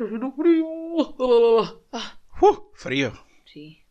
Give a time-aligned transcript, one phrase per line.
[0.00, 0.64] Está haciendo frío.
[1.92, 3.12] Ah, Uh, frío.
[3.44, 3.84] sí.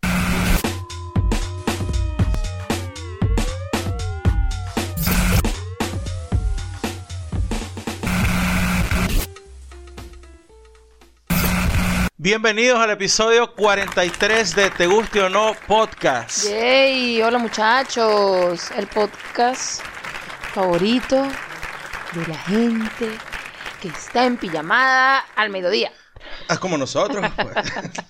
[12.18, 16.46] Bienvenidos al episodio 43 de Te Guste o No Podcast.
[16.50, 18.72] Yay, hola muchachos.
[18.72, 19.82] El podcast
[20.54, 21.24] favorito
[22.14, 23.10] de la gente
[23.82, 25.92] que está en pijamada al mediodía.
[26.48, 27.26] Ah, como nosotros.
[27.36, 27.56] pues.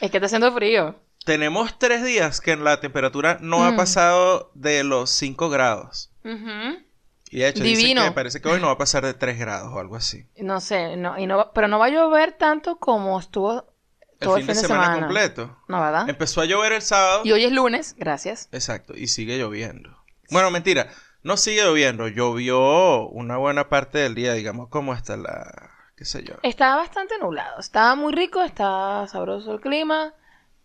[0.00, 0.94] Es que está haciendo frío.
[1.24, 3.76] Tenemos tres días que la temperatura no ha Mm.
[3.76, 6.12] pasado de los 5 grados.
[6.22, 6.84] Ujú.
[7.30, 8.04] Y de hecho, dicen Divino.
[8.04, 10.26] que parece que hoy no va a pasar de 3 grados o algo así.
[10.36, 13.64] No sé, no, y no, pero no va a llover tanto como estuvo
[14.12, 15.56] El todo fin, de, semana, completo.
[15.66, 16.08] No, ¿verdad?
[16.08, 17.22] Empezó a llover el sábado.
[17.24, 18.48] Y hoy es lunes, gracias.
[18.52, 19.96] Exacto, y sigue lloviendo.
[20.30, 20.88] Bueno, mentira,
[21.22, 26.22] no sigue lloviendo, llovió una buena parte del día, digamos, como hasta la, qué sé
[26.22, 26.34] yo.
[26.42, 27.58] Estaba bastante nublado.
[27.58, 30.14] Estaba muy rico, estaba sabroso el clima.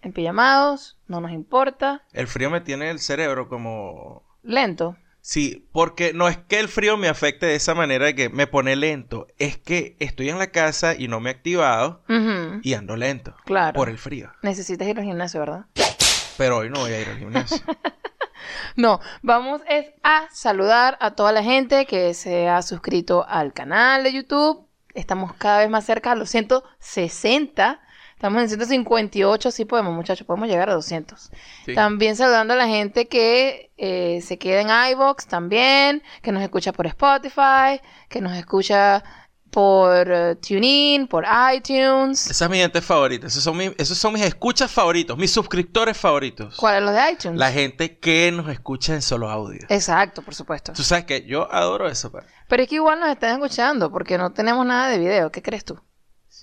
[0.01, 2.03] En pijamados, no nos importa.
[2.11, 4.23] El frío me tiene el cerebro como...
[4.41, 4.97] Lento.
[5.21, 8.47] Sí, porque no es que el frío me afecte de esa manera de que me
[8.47, 12.03] pone lento, es que estoy en la casa y no me he activado
[12.63, 13.35] y ando lento.
[13.45, 13.75] Claro.
[13.75, 14.31] Por el frío.
[14.41, 15.65] Necesitas ir al gimnasio, ¿verdad?
[16.37, 17.61] Pero hoy no voy a ir al gimnasio.
[18.75, 24.03] No, vamos es a saludar a toda la gente que se ha suscrito al canal
[24.03, 24.67] de YouTube.
[24.93, 27.79] Estamos cada vez más cerca a los 160.
[28.15, 31.31] Estamos en 158, sí podemos, muchachos, podemos llegar a 200.
[31.65, 31.73] Sí.
[31.73, 36.71] También saludando a la gente que eh, se queda en iVoox también, que nos escucha
[36.71, 39.03] por Spotify, que nos escucha
[39.51, 42.27] por eh, TuneIn, por iTunes.
[42.31, 45.97] Esa es mi gente favorita, esos son, mis, esos son mis escuchas favoritos, mis suscriptores
[45.97, 46.55] favoritos.
[46.55, 47.37] ¿Cuál es los de iTunes?
[47.37, 49.61] La gente que nos escucha en solo audio.
[49.69, 50.73] Exacto, por supuesto.
[50.73, 52.23] Tú sabes que yo adoro eso, pa.
[52.47, 55.31] Pero es que igual nos están escuchando porque no tenemos nada de video.
[55.31, 55.79] ¿Qué crees tú?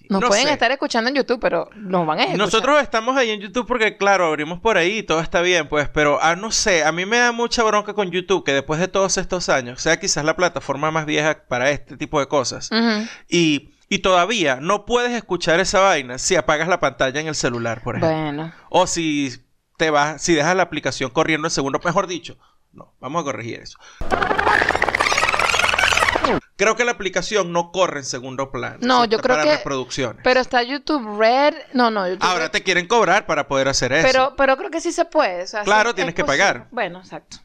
[0.08, 0.52] Nos No pueden sé.
[0.52, 2.38] estar escuchando en YouTube, pero nos van a escuchar.
[2.38, 5.88] Nosotros estamos ahí en YouTube porque, claro, abrimos por ahí y todo está bien, pues,
[5.88, 8.88] pero, ah, no sé, a mí me da mucha bronca con YouTube que después de
[8.88, 12.70] todos estos años, sea quizás la plataforma más vieja para este tipo de cosas,
[13.28, 17.82] y, y todavía no puedes escuchar esa vaina si apagas la pantalla en el celular,
[17.82, 18.16] por ejemplo.
[18.16, 19.32] Bueno, O si
[19.76, 22.36] te vas, si dejas la aplicación corriendo en segundo, mejor dicho,
[22.72, 23.78] no, vamos a corregir eso.
[26.56, 28.78] Creo que la aplicación no corre en segundo plano.
[28.80, 30.20] No, yo creo para que- reproducciones.
[30.24, 31.54] pero está YouTube Red.
[31.72, 32.50] No, no, YouTube Ahora Red.
[32.50, 34.06] te quieren cobrar para poder hacer eso.
[34.06, 35.42] Pero, pero creo que sí se puede.
[35.44, 36.44] o sea, Claro, sí tienes es que posible.
[36.44, 36.68] pagar.
[36.70, 37.38] Bueno, exacto.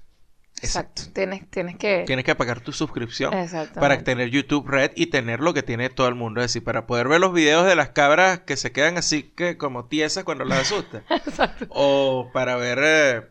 [0.62, 1.02] Exacto.
[1.14, 2.04] Tienes, tienes que.
[2.08, 3.34] Tienes que pagar tu suscripción
[3.76, 6.40] para tener YouTube Red y tener lo que tiene todo el mundo.
[6.40, 9.58] Es decir, para poder ver los videos de las cabras que se quedan así que
[9.58, 11.04] como tiesas cuando las asustan.
[11.10, 11.66] Exacto.
[11.70, 13.22] o para ver eh,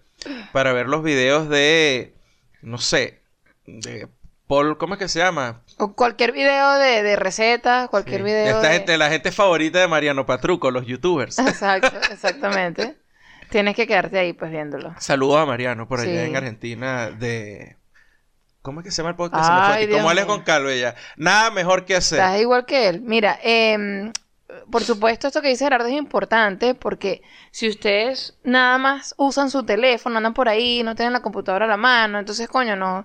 [0.53, 2.15] para ver los videos de
[2.61, 3.23] no sé,
[3.67, 4.09] de
[4.47, 5.63] Paul, ¿cómo es que se llama?
[5.79, 8.25] O cualquier video de, de recetas, cualquier Sí.
[8.25, 8.57] video.
[8.57, 11.39] Esta de- gente, la gente favorita de Mariano Patruco, los youtubers.
[11.39, 12.97] Exacto, exactamente.
[13.51, 14.95] Tienes que quedarte ahí, pues viéndolo.
[14.99, 16.31] Saludos a Mariano por allá Sí.
[16.31, 17.77] en Argentina de
[18.63, 19.45] ¿Cómo es que se llama el podcast?
[19.53, 20.95] Ay, Como Calvo ella.
[21.17, 22.21] Nada mejor que hacer.
[22.21, 23.01] Estás igual que él.
[23.01, 24.13] Mira, em,
[24.71, 29.65] por supuesto, esto que dice Gerardo es importante porque si ustedes nada más usan su
[29.65, 33.05] teléfono, andan por ahí, no tienen la computadora a la mano, entonces, coño, no,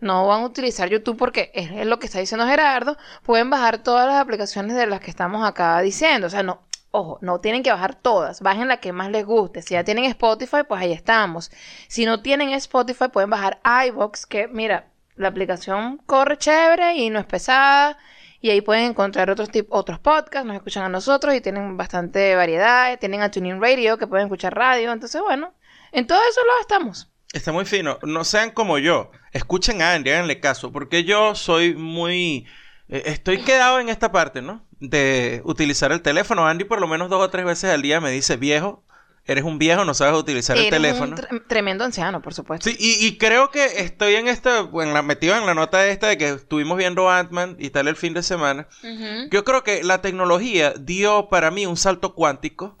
[0.00, 4.06] no van a utilizar YouTube porque es, lo que está diciendo Gerardo, pueden bajar todas
[4.06, 6.26] las aplicaciones de las que estamos acá diciendo.
[6.26, 9.62] O sea, no, ojo, no tienen que bajar todas, bajen la que más les guste.
[9.62, 11.50] Si ya tienen Spotify, pues ahí estamos.
[11.88, 14.86] Si no tienen Spotify, pueden bajar iVoox, que mira,
[15.16, 17.98] la aplicación corre chévere y no es pesada.
[18.42, 22.36] Y ahí pueden encontrar otros tip- otros podcasts, nos escuchan a nosotros y tienen bastante
[22.36, 22.98] variedad.
[22.98, 24.92] Tienen a Tuning Radio, que pueden escuchar radio.
[24.92, 25.54] Entonces, bueno,
[25.90, 27.10] en todo eso lo estamos.
[27.36, 27.98] Está muy fino.
[28.02, 29.10] No sean como yo.
[29.32, 30.72] Escuchen a Andy, háganle caso.
[30.72, 32.46] Porque yo soy muy...
[32.88, 34.66] eh, estoy quedado en esta parte, ¿no?
[34.80, 36.46] De utilizar el teléfono.
[36.46, 38.85] Andy por lo menos dos o tres veces al día me dice, viejo,
[39.26, 41.16] eres un viejo, no sabes utilizar el Eres un teléfono.
[41.16, 42.68] tre- tremendo anciano, por supuesto.
[42.70, 46.08] Sí, y, y creo que estoy en esta, en la, metido en la nota esta
[46.08, 48.68] de que estuvimos viendo Ant-Man y tal el fin de semana.
[48.82, 49.28] Ujú.
[49.30, 52.76] Yo creo que la tecnología dio para mí un salto cuántico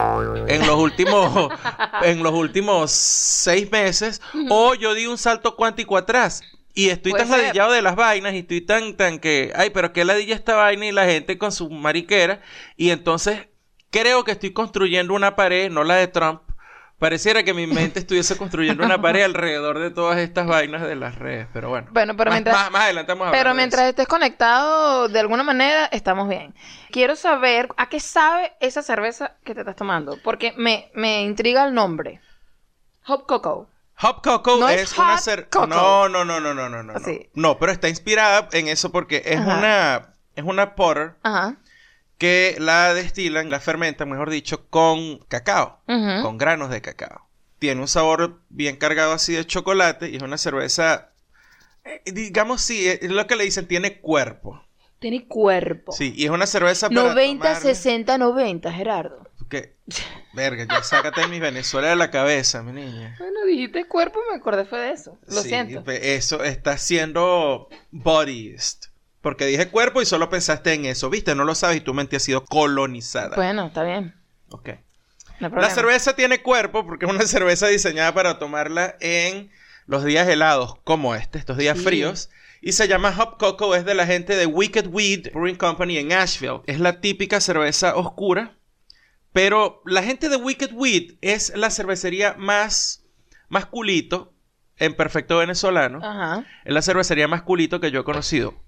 [0.48, 1.50] en los últimos,
[2.02, 6.42] en los últimos seis meses, o yo di un salto cuántico atrás.
[6.78, 7.42] Y estoy Puede tan ser.
[7.46, 10.84] ladillado de las vainas y estoy tan, tan que, ay, pero qué ladilla esta vaina
[10.84, 12.42] y la gente con su mariquera.
[12.76, 13.48] Y entonces
[14.00, 16.42] creo que estoy construyendo una pared, no la de Trump.
[16.98, 21.16] Pareciera que mi mente estuviese construyendo una pared alrededor de todas estas vainas de las
[21.16, 21.88] redes, pero bueno.
[21.90, 23.90] Bueno, pero más, mientras- más- más adelante vamos a hablar Pero de mientras eso.
[23.90, 26.54] estés conectado de alguna manera, estamos bien.
[26.90, 31.66] Quiero saber a qué sabe esa cerveza que te estás tomando, porque me, me intriga
[31.66, 32.20] el nombre.
[33.08, 33.66] Hop Cocoa.
[34.02, 35.48] Hop Cocoa No es, es una hot cer...
[35.50, 35.66] cocoa.
[35.66, 36.92] No, no, no, no, no, no, no.
[36.94, 36.98] No.
[37.00, 37.28] Sí.
[37.34, 39.58] No, pero está inspirada en eso porque es Ajá.
[39.58, 41.56] una es una porter Ajá.
[42.18, 45.80] Que la destilan, la fermentan, mejor dicho, con cacao,
[46.22, 47.28] con granos de cacao.
[47.58, 51.12] Tiene un sabor bien cargado así de chocolate y es una cerveza,
[51.84, 54.62] eh, digamos, sí, es lo que le dicen, tiene cuerpo.
[54.98, 55.92] Tiene cuerpo.
[55.92, 59.28] Sí, y es una cerveza para 90, tomarle- 60, 90, Gerardo.
[59.50, 59.76] Que,
[60.32, 63.14] verga, ya sácate mi Venezuela de la cabeza, mi niña.
[63.18, 65.18] Bueno, dijiste cuerpo, me acordé fue de eso.
[65.28, 65.84] Lo Sí, siento.
[65.90, 68.86] Eso está siendo bodyist.
[69.26, 71.34] Porque dije cuerpo y solo pensaste en eso, ¿viste?
[71.34, 73.34] No lo sabes y tu mente ha sido colonizada.
[73.34, 74.14] Bueno, está bien.
[74.50, 74.68] Ok.
[75.40, 79.50] No La cerveza tiene cuerpo porque es una cerveza diseñada para tomarla en
[79.86, 81.82] los días helados como este, estos días Sí.
[81.82, 82.30] fríos.
[82.62, 86.12] Y se llama Hop Coco, es de la gente de Wicked Weed Brewing Company en
[86.12, 86.60] Asheville.
[86.66, 88.54] Es la típica cerveza oscura.
[89.32, 93.02] Pero la gente de Wicked Weed es la cervecería más,
[93.48, 94.32] más culito,
[94.76, 95.98] en perfecto venezolano.
[96.00, 96.46] Ajá.
[96.64, 98.64] Es la cervecería más culito que yo he conocido.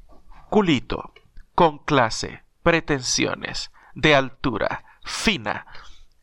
[0.51, 1.13] Culito,
[1.55, 5.67] con clase, pretensiones, de altura, fina,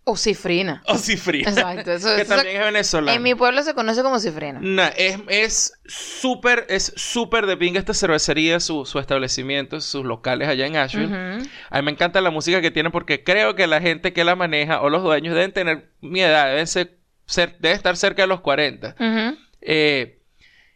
[0.07, 0.83] O cifrina.
[0.87, 1.49] o cifrina.
[1.49, 3.15] Exacto, eso- que eso- también es venezolano.
[3.17, 4.59] En mi pueblo se conoce como cifrina.
[4.61, 10.47] Nah, es es súper, es súper de pinga esta cervecería, su, su establecimiento, sus locales
[10.47, 11.49] allá en Asheville.
[11.71, 14.35] A mí me encanta la música que tienen porque creo que la gente que la
[14.35, 18.27] maneja o los dueños deben tener mi edad, deben ser, ser- deben estar cerca de
[18.27, 18.95] los 40.
[18.99, 19.37] Ujú.
[19.61, 20.21] Eh,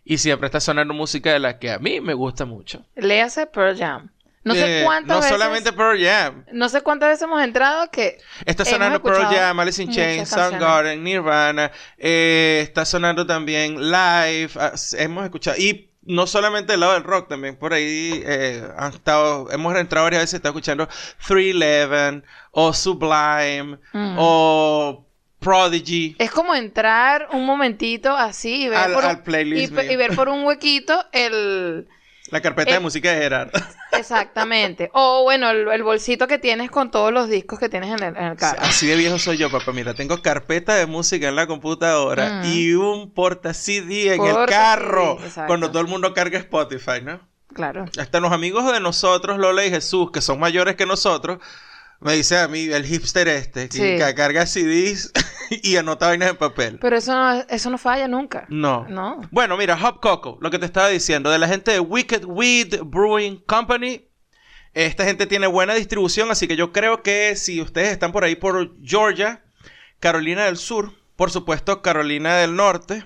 [0.09, 2.83] y siempre está sonando música de la que a mí me gusta mucho.
[2.95, 4.09] Léase Pearl Jam.
[4.43, 5.31] No sé Eh, cuántas No veces...
[5.31, 6.45] solamente Pearl Jam.
[6.51, 8.17] No sé cuántas veces hemos entrado que...
[8.45, 10.29] Está sonando Pearl Jam, Alice in Chains.
[10.29, 11.71] Soundgarden, Nirvana.
[11.97, 14.49] eh, está sonando también Live.
[14.55, 15.57] ah, hemos escuchado.
[15.57, 20.05] Y no solamente el lado del rock, también por ahí eh, han estado, hemos entrado
[20.05, 20.87] varias veces, está escuchando
[21.27, 24.15] 311 o Sublime Mm.
[24.17, 25.05] o
[25.39, 26.15] Prodigy.
[26.19, 30.15] Es como entrar un momentito así y ver, Al- por, un, al playlist y ver
[30.15, 31.87] por un huequito el...
[32.31, 33.59] La carpeta de música de Gerardo.
[33.91, 34.91] Exactamente.
[34.93, 38.15] O bueno, el, el bolsito que tienes con todos los discos que tienes en el,
[38.17, 38.59] en el carro.
[38.61, 39.71] Así de viejo soy yo, papá.
[39.71, 42.53] Mira, tengo carpeta de música en la computadora Mm.
[42.53, 45.17] y un porta CD en el carro.
[45.27, 45.47] CD.
[45.47, 47.19] Cuando todo el mundo carga Spotify, ¿no?
[47.53, 47.85] Claro.
[47.97, 51.39] Hasta los amigos de nosotros, Lola y Jesús, que son mayores que nosotros,
[52.01, 54.15] me dice a mí, el hipster este, que, Sí.
[54.15, 55.11] carga CDs
[55.63, 56.79] y anota vainas en papel.
[56.79, 58.45] Pero eso no, eso no falla nunca.
[58.49, 58.85] No.
[58.87, 59.21] No.
[59.31, 62.81] Bueno, mira, Hop Coco, lo que te estaba diciendo, de la gente de Wicked Weed
[62.83, 64.05] Brewing Company.
[64.73, 68.35] Esta gente tiene buena distribución, así que yo creo que si ustedes están por ahí
[68.35, 69.43] por Georgia,
[69.99, 73.05] Carolina del Sur, por supuesto Carolina del Norte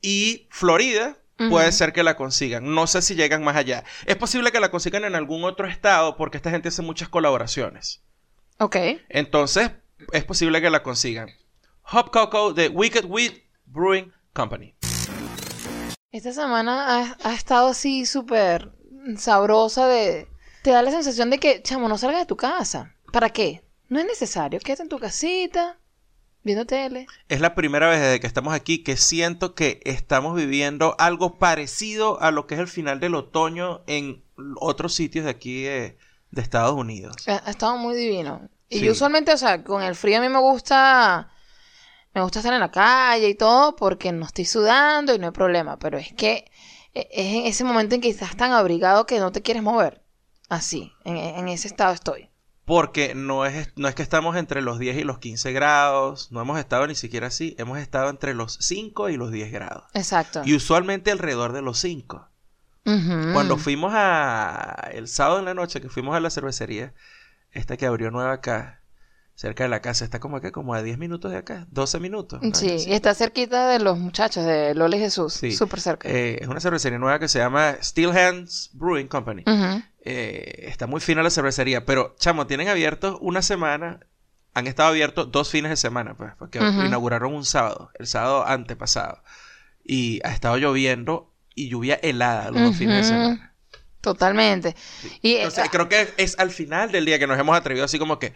[0.00, 1.18] y Florida,
[1.50, 2.72] puede ser que la consigan.
[2.72, 3.82] No sé si llegan más allá.
[4.06, 8.00] Es posible que la consigan en algún otro estado porque esta gente hace muchas colaboraciones.
[8.58, 8.76] Ok.
[9.08, 9.70] Entonces,
[10.12, 11.28] es posible que la consigan.
[11.92, 13.32] Hop Coco de Wicked Weed
[13.66, 14.74] Brewing Company.
[16.10, 18.72] Esta semana ha, ha estado así súper
[19.16, 20.28] sabrosa de...
[20.62, 22.94] Te da la sensación de que, chamo, no salgas de tu casa.
[23.12, 23.64] ¿Para qué?
[23.88, 24.60] No es necesario.
[24.60, 25.80] Quédate en tu casita,
[26.42, 27.06] viendo tele.
[27.28, 32.20] Es la primera vez desde que estamos aquí que siento que estamos viviendo algo parecido
[32.20, 34.24] a lo que es el final del otoño en
[34.56, 35.96] otros sitios de aquí de,
[36.32, 37.16] de Estados Unidos.
[37.28, 38.48] Ha, ha estado muy divino.
[38.68, 38.84] Y Sí.
[38.86, 41.28] yo usualmente, o sea, con el frío a mí me gusta...
[42.14, 45.32] Me gusta estar en la calle y todo porque no estoy sudando y no hay
[45.32, 45.78] problema.
[45.78, 46.50] Pero es que
[46.92, 50.02] eh, es en ese momento en que estás tan abrigado que no te quieres mover.
[50.50, 52.28] Así, en, en ese estado estoy.
[52.66, 56.40] Porque no es, no es que estamos entre los 10 y los 15 grados, no
[56.42, 59.84] hemos estado ni siquiera así, hemos estado entre los 5 y los 10 grados.
[59.94, 60.42] Exacto.
[60.44, 62.28] Y usualmente alrededor de los 5.
[62.84, 66.94] Cuando fuimos a el sábado en la noche que fuimos a la cervecería,
[67.50, 68.82] esta que abrió nueva acá,
[69.34, 72.40] cerca de la casa, está como acá, como a 10 minutos de acá, 12 minutos.
[72.42, 72.54] ¿no?
[72.54, 72.90] Sí, Así.
[72.90, 75.34] y está cerquita de los muchachos de Lola y Jesús.
[75.34, 75.52] Sí.
[75.52, 76.08] Súper cerca.
[76.08, 79.44] Eh, es una cervecería nueva que se llama Steel Hands Brewing Company.
[80.04, 84.00] Eh, está muy fina la cervecería, pero chamo, tienen abiertos una semana,
[84.54, 89.22] han estado abiertos dos fines de semana, pues, porque inauguraron un sábado, el sábado antepasado,
[89.84, 93.54] y ha estado lloviendo y lluvia helada los dos fines de semana.
[94.00, 94.74] Totalmente.
[95.22, 97.98] Y, eh, Entonces, creo que es al final del día que nos hemos atrevido así
[97.98, 98.34] como que,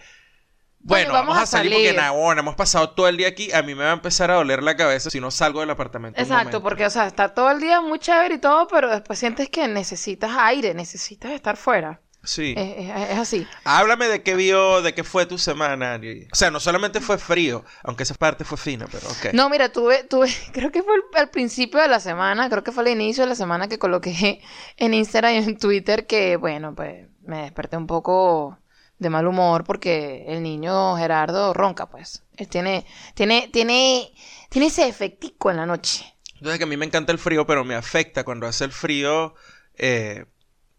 [0.79, 3.83] bueno, vamos, a salir, porque nahona, hemos pasado todo el día aquí, a mí me
[3.83, 6.21] va a empezar a doler la cabeza si no salgo del apartamento.
[6.21, 9.51] Exacto, porque, o sea, está todo el día muy chévere y todo, pero después sientes
[9.51, 12.01] que necesitas aire, necesitas estar fuera.
[12.27, 12.55] Sí.
[12.57, 13.47] Es, es- es así.
[13.65, 15.99] Háblame de qué vio, de qué fue tu semana.
[16.31, 19.33] O sea, no solamente fue frío, aunque esa parte fue fina, pero ok.
[19.33, 22.73] No, mira, tuve, tuve, creo que fue al, al principio de la semana, creo que
[22.73, 24.43] fue al inicio de la semana que coloqué
[24.77, 28.59] en Instagram y en Twitter que, bueno, pues me desperté un poco
[28.99, 32.23] de mal humor porque el niño Gerardo ronca, pues.
[32.37, 34.13] Él tiene, tiene, tiene,
[34.51, 36.05] tiene ese efectico en la noche.
[36.35, 39.35] Entonces que a mí me encanta el frío, pero me afecta cuando hace el frío
[39.79, 40.27] eh,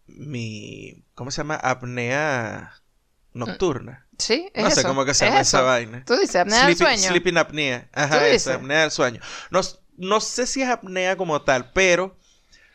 [0.08, 1.56] mi, ¿cómo se llama?
[1.56, 2.74] Apnea.
[3.34, 4.06] nocturna.
[4.18, 6.04] Sí, es No sé eso, cómo que se es llama esa vaina.
[6.04, 7.08] Tú dices apnea del sueño.
[7.08, 7.88] sleeping apnea.
[7.92, 9.20] Ajá, ¿Tú esa, apnea del sueño.
[9.50, 9.60] No,
[9.96, 12.18] no sé si es apnea como tal, pero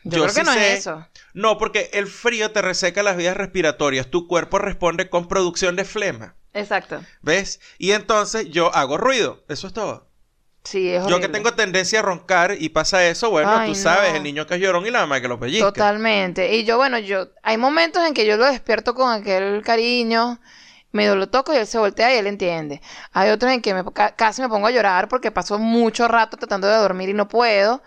[0.04, 1.06] Yo, creo que sí no sé- es eso.
[1.34, 4.10] No, porque el frío te reseca las vías respiratorias.
[4.10, 6.34] Tu cuerpo responde con producción de flema.
[6.54, 7.04] Exacto.
[7.20, 7.60] ¿Ves?
[7.78, 9.44] Y entonces yo hago ruido.
[9.48, 10.08] Eso es todo.
[10.64, 14.10] Sí, es Yo que tengo tendencia a roncar y pasa eso, bueno, Ay, tú sabes,
[14.12, 14.16] no.
[14.16, 15.66] el niño que es llorón y la mamá que lo pellizca.
[15.72, 16.54] Totalmente.
[16.56, 20.40] Y yo, bueno, yo, hay momentos en que yo lo despierto con aquel cariño,
[20.90, 22.80] medio lo toco y él se voltea y él entiende.
[23.12, 26.38] Hay otros en que me, ca- casi me pongo a llorar porque paso mucho rato
[26.38, 27.82] tratando de dormir y no puedo.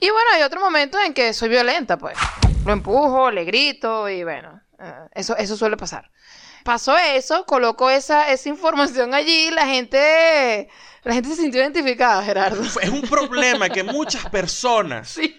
[0.00, 2.16] Y bueno, hay otros momentos en que soy violenta, pues.
[2.64, 6.10] Lo empujo, le grito y bueno, eh, eso, eso suele pasar.
[6.64, 10.70] Pasó eso, coloco esa, esa información allí, la gente,
[11.04, 12.62] la gente se sintió identificada, Gerardo.
[12.62, 15.36] Es un problema que muchas personas Sí.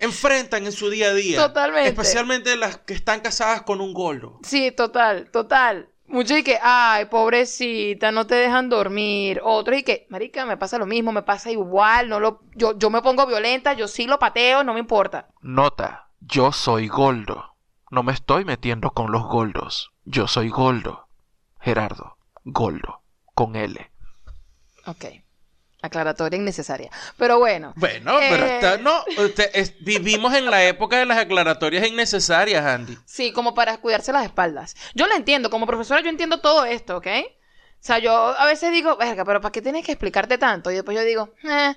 [0.00, 1.38] enfrentan en su día a día.
[1.38, 1.88] Totalmente.
[1.88, 4.38] Especialmente las que están casadas con un gordo.
[4.42, 5.88] Sí, total, total.
[6.06, 9.40] Muchos y que, ay, pobrecita, no te dejan dormir.
[9.44, 12.88] Otros y que, marica, me pasa lo mismo, me pasa igual, no lo, yo, yo
[12.88, 15.28] me pongo violenta, yo sí lo pateo, no me importa.
[15.42, 17.56] Nota, yo soy Goldo.
[17.90, 19.90] No me estoy metiendo con los Goldos.
[20.04, 21.08] Yo soy Goldo.
[21.60, 23.02] Gerardo, Goldo,
[23.34, 23.90] con L.
[24.88, 25.04] Ok.
[25.80, 26.90] Aclaratoria innecesaria.
[27.16, 27.72] Pero bueno.
[27.76, 28.54] Bueno, pero Eh.
[28.56, 32.98] está- no, usted- es- vivimos en la época de las aclaratorias innecesarias, Andy.
[33.06, 34.74] Sí, como para cuidarse las espaldas.
[34.94, 37.06] Yo lo entiendo, como profesora yo entiendo todo esto, ¿ok?
[37.06, 40.72] O sea, yo a veces digo, verga, pero ¿para qué tienes que explicarte tanto?
[40.72, 41.76] Y después yo digo, eh,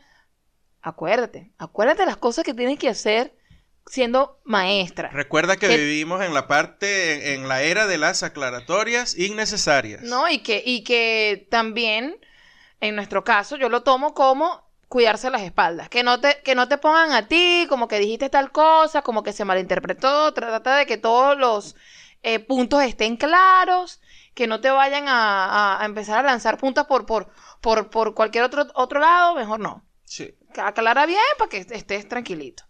[0.81, 3.35] acuérdate, acuérdate las cosas que tienes que hacer
[3.85, 5.09] siendo maestra.
[5.09, 10.01] Recuerda que Que- vivimos en la parte, en, en la era de las aclaratorias innecesarias.
[10.01, 10.27] ¿No?
[10.29, 12.17] Y que, y que también,
[12.81, 15.87] en nuestro caso, yo lo tomo como cuidarse las espaldas.
[15.87, 19.23] Que no te, que no te pongan a ti, como que dijiste tal cosa, como
[19.23, 20.33] que se malinterpretó.
[20.33, 21.75] Trata de que todos los
[22.23, 24.01] eh, puntos estén claros,
[24.33, 27.29] que no te vayan a, a- a empezar a lanzar puntas por, por,
[27.61, 29.85] por, por cualquier otro, otro lado, mejor no.
[30.03, 30.35] Sí.
[30.57, 32.63] Aclara bien para que estés tranquilito.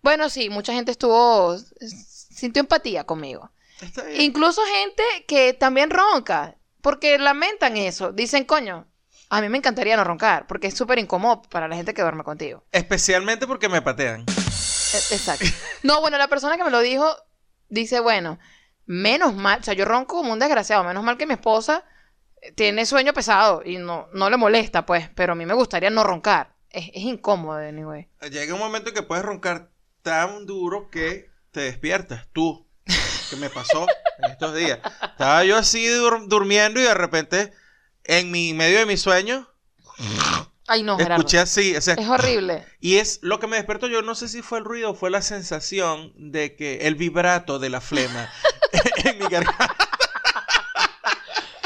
[0.00, 3.50] Bueno, sí, mucha gente estuvo, sintió empatía conmigo.
[3.82, 4.22] Está bien.
[4.22, 8.12] Incluso gente que también ronca, porque lamentan eso.
[8.12, 8.86] Dicen, coño,
[9.28, 12.24] a mí me encantaría no roncar, porque es súper incómodo para la gente que duerme
[12.24, 12.64] contigo.
[12.72, 14.20] Especialmente porque me patean.
[14.22, 15.44] E- Exacto.
[15.82, 17.14] No, bueno, la persona que me lo dijo
[17.68, 18.38] dice, bueno,
[18.86, 21.84] menos mal, o sea, yo ronco como un desgraciado, menos mal que mi esposa
[22.40, 25.90] eh, tiene sueño pesado y no, no le molesta, pues, pero a mí me gustaría
[25.90, 26.54] no roncar.
[26.70, 28.08] Es, es incómodo, anyway.
[28.30, 29.70] Llega un momento en que puedes roncar
[30.02, 32.28] tan duro que te despiertas.
[32.32, 32.66] Tú,
[33.30, 33.86] que me pasó
[34.18, 34.78] en estos días.
[35.02, 37.52] Estaba yo así dur- durmiendo y de repente,
[38.08, 39.48] en mi medio de mi sueño,
[40.68, 41.16] Ay, no, Gerardo.
[41.20, 41.76] escuché así.
[41.76, 42.66] o sea, Es horrible.
[42.80, 43.86] y es lo que me despertó.
[43.86, 47.58] Yo no sé si fue el ruido o fue la sensación de que el vibrato
[47.58, 48.28] de la flema
[49.04, 49.74] en mi garganta.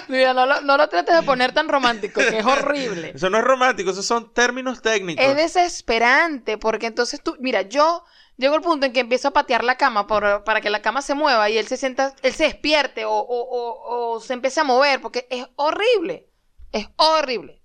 [0.09, 3.13] Mira, no lo, no lo trates de poner tan romántico, que es horrible.
[3.15, 5.25] Eso no es romántico, esos son términos técnicos.
[5.25, 8.03] Es desesperante, porque entonces tú, mira, yo
[8.37, 11.01] llego al punto en que empiezo a patear la cama por- para que la cama
[11.01, 14.59] se mueva y él se sienta, él se despierte o, o- o- o se empiece
[14.59, 16.27] a mover, porque es horrible,
[16.73, 17.61] es horrible.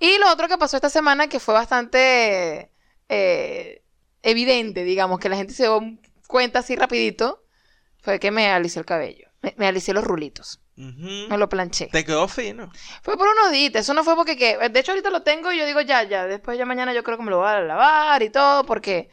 [0.00, 2.70] Y lo otro que pasó esta semana que fue bastante
[3.08, 3.82] eh,
[4.22, 5.80] evidente, digamos, que la gente se dio
[6.26, 7.44] cuenta así rapidito,
[8.02, 10.60] fue que me alicé el cabello, me, me alicé los rulitos,
[11.28, 11.86] me lo planché.
[11.86, 12.70] Te quedó fino.
[13.02, 15.58] Fue por unos días, eso no fue porque que, de hecho ahorita lo tengo y
[15.58, 18.22] yo digo ya, ya, después ya mañana yo creo que me lo voy a lavar
[18.22, 19.10] y todo porque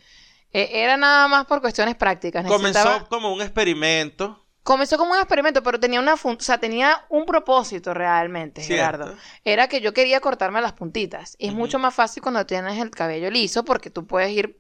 [0.52, 2.44] eh, era nada más por cuestiones prácticas.
[2.46, 4.45] Necesitaba- Comenzó como un experimento.
[4.66, 8.98] Comenzó como un experimento, pero tenía una fun- o sea, tenía un propósito realmente, Cierto.
[8.98, 9.18] Gerardo.
[9.44, 12.90] Era que yo quería cortarme las puntitas y es mucho más fácil cuando tienes el
[12.90, 14.60] cabello liso porque tú puedes ir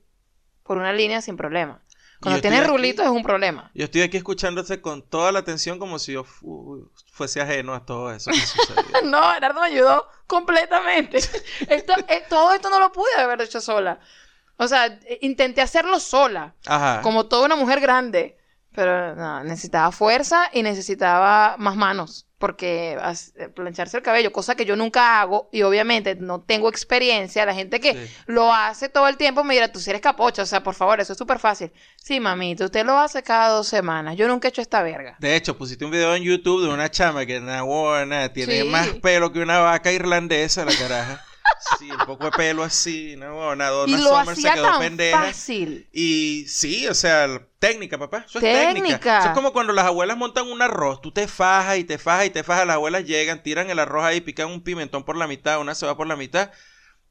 [0.63, 1.81] por una línea sin problema.
[2.21, 3.71] Cuando tienes rulitos es un problema.
[3.73, 7.85] Yo estoy aquí escuchándote con toda la atención como si yo fu- fuese ajeno a
[7.85, 8.83] todo eso que sucedió.
[9.03, 11.17] No, Gerardo me ayudó completamente.
[11.67, 13.99] Esto, eh, todo esto no lo pude haber hecho sola.
[14.57, 17.01] O sea, eh, intenté hacerlo sola, Ajá.
[17.01, 18.37] como toda una mujer grande.
[18.75, 22.27] Pero no, necesitaba fuerza y necesitaba más manos.
[22.37, 22.97] Porque
[23.37, 27.45] eh, plancharse el cabello, cosa que yo nunca hago, y obviamente no tengo experiencia.
[27.45, 28.13] La gente que Sí.
[28.27, 30.99] lo hace todo el tiempo me dirá, tú si eres capocha, o sea, por favor,
[30.99, 31.71] eso es súper fácil.
[31.95, 34.17] Sí, mamita, usted lo hace cada dos semanas.
[34.17, 35.15] Yo nunca he hecho esta verga.
[35.19, 38.67] De hecho, pusiste un video en YouTube de una chama que na buena, tiene Sí.
[38.67, 41.23] más pelo que una vaca irlandesa, la caraja.
[41.79, 43.69] Sí, un poco de pelo así, no buena.
[43.85, 45.21] Y lo Summer se hacía quedó tan pendeja.
[45.25, 45.89] fácil.
[45.91, 47.27] Y sí, o sea,
[47.59, 48.25] técnica, papá.
[48.27, 48.73] Eso es Técnica.
[48.73, 49.19] técnica.
[49.19, 51.01] Eso es como cuando las abuelas montan un arroz.
[51.01, 52.67] Tú te fajas y te fajas y te fajas.
[52.67, 55.95] Las abuelas llegan, tiran el arroz ahí, pican un pimentón por la mitad, una ceba
[55.97, 56.51] por la mitad.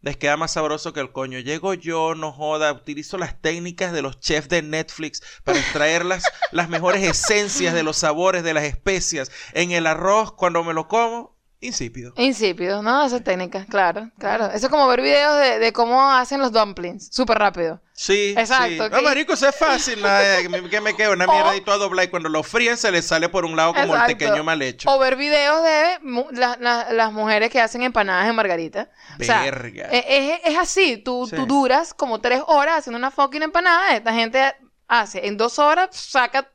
[0.02, 1.38] les queda más sabroso que el coño.
[1.38, 6.24] Llego yo, no joda, utilizo las técnicas de los chefs de Netflix para extraer las,
[6.52, 10.32] las mejores esencias de los sabores, de las especias en el arroz.
[10.32, 12.12] Cuando me lo como, insípido.
[12.16, 13.04] Insípido, ¿no?
[13.04, 14.46] Esa técnica, claro, claro.
[14.46, 17.80] Eso es como ver videos de, de cómo hacen los dumplings, súper rápido.
[17.94, 18.90] Sí, Exacto, sí.
[18.90, 20.02] No, marico, eso es fácil.
[20.02, 22.76] nada, que me, que me queda una mierda y toda dobla y cuando lo fríen
[22.76, 24.90] se le sale por un lado como el pequeño mal hecho.
[24.90, 28.90] O ver videos de mu- la- la- las mujeres que hacen empanadas en margarita.
[29.20, 29.84] O sea, Verga.
[29.92, 31.37] es, es- es así, tú, Sí.
[31.37, 34.54] tú duras como tres horas haciendo una fucking empanada, esta gente
[34.88, 36.50] hace en dos horas, saca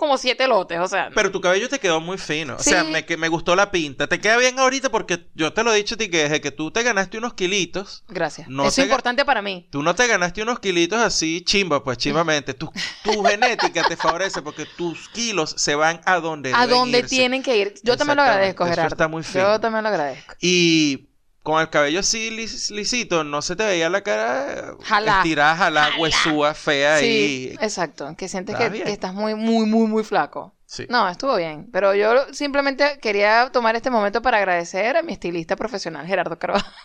[0.00, 1.10] como siete lotes, o sea.
[1.14, 2.56] Pero tu cabello te quedó muy fino.
[2.56, 4.06] O sea, me, que me gustó la pinta.
[4.08, 6.50] Te queda bien ahorita porque yo te lo he dicho a ti que desde que
[6.50, 8.48] tú te ganaste unos kilitos, Gracias.
[8.48, 9.68] no Eso es importante para mí.
[9.70, 12.54] tú no te ganaste unos kilitos así chimba, pues chimbamente.
[12.54, 12.72] Tu,
[13.04, 17.10] tu genética te favorece porque tus kilos se van a donde A deben donde irse.
[17.10, 17.74] tienen que ir.
[17.82, 18.94] Yo también lo agradezco, eso Gerardo.
[18.94, 19.44] está muy fino.
[19.52, 20.34] Yo también lo agradezco.
[20.40, 21.09] Y
[21.42, 25.18] con el cabello así lis- lisito, no se te veía la cara Jalá.
[25.18, 27.64] estirada, jalá, huesúa, fea Sí, y...
[27.64, 28.14] exacto.
[28.16, 30.54] Que sientes que estás muy, muy, muy, muy flaco.
[30.66, 30.86] Sí.
[30.88, 31.68] No, estuvo bien.
[31.72, 36.72] Pero yo simplemente quería tomar este momento para agradecer a mi estilista profesional, Gerardo Carvajal.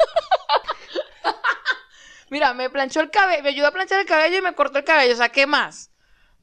[2.29, 4.83] Mira, me planchó el cabello, me ayudó a planchar el cabello y me cortó el
[4.83, 5.13] cabello.
[5.13, 5.91] O sea, ¿qué más?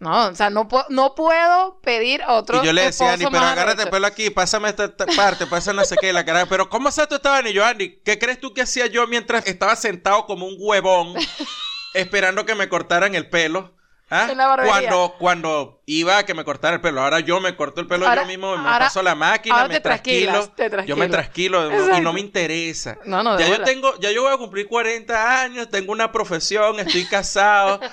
[0.02, 3.25] No, o sea, no, puedo no puedo pedir otro Y yo le decía a Andy,
[3.30, 6.44] pero agárrate el pelo aquí, pásame esta, esta parte, pásame no sé qué, la cara.
[6.47, 7.47] Pero ¿cómo sabes tú estabas?
[7.47, 11.14] Y yo, Andy, ¿qué crees tú que hacía yo mientras estaba sentado como un huevón,
[11.94, 13.76] esperando que me cortaran el pelo?
[14.11, 14.28] ¿Ah?
[14.66, 17.00] Cuando, cuando iba a que me cortara el pelo.
[17.00, 19.68] Ahora yo me corto el pelo Ahora- yo mismo, me ahora- paso la máquina, ahora
[19.68, 22.99] me te trasquilas, te Yo me no- y no me interesa.
[23.04, 23.64] No, no, ya yo bola.
[23.64, 27.78] tengo, ya yo voy a cumplir 40 años, tengo una profesión, estoy casado.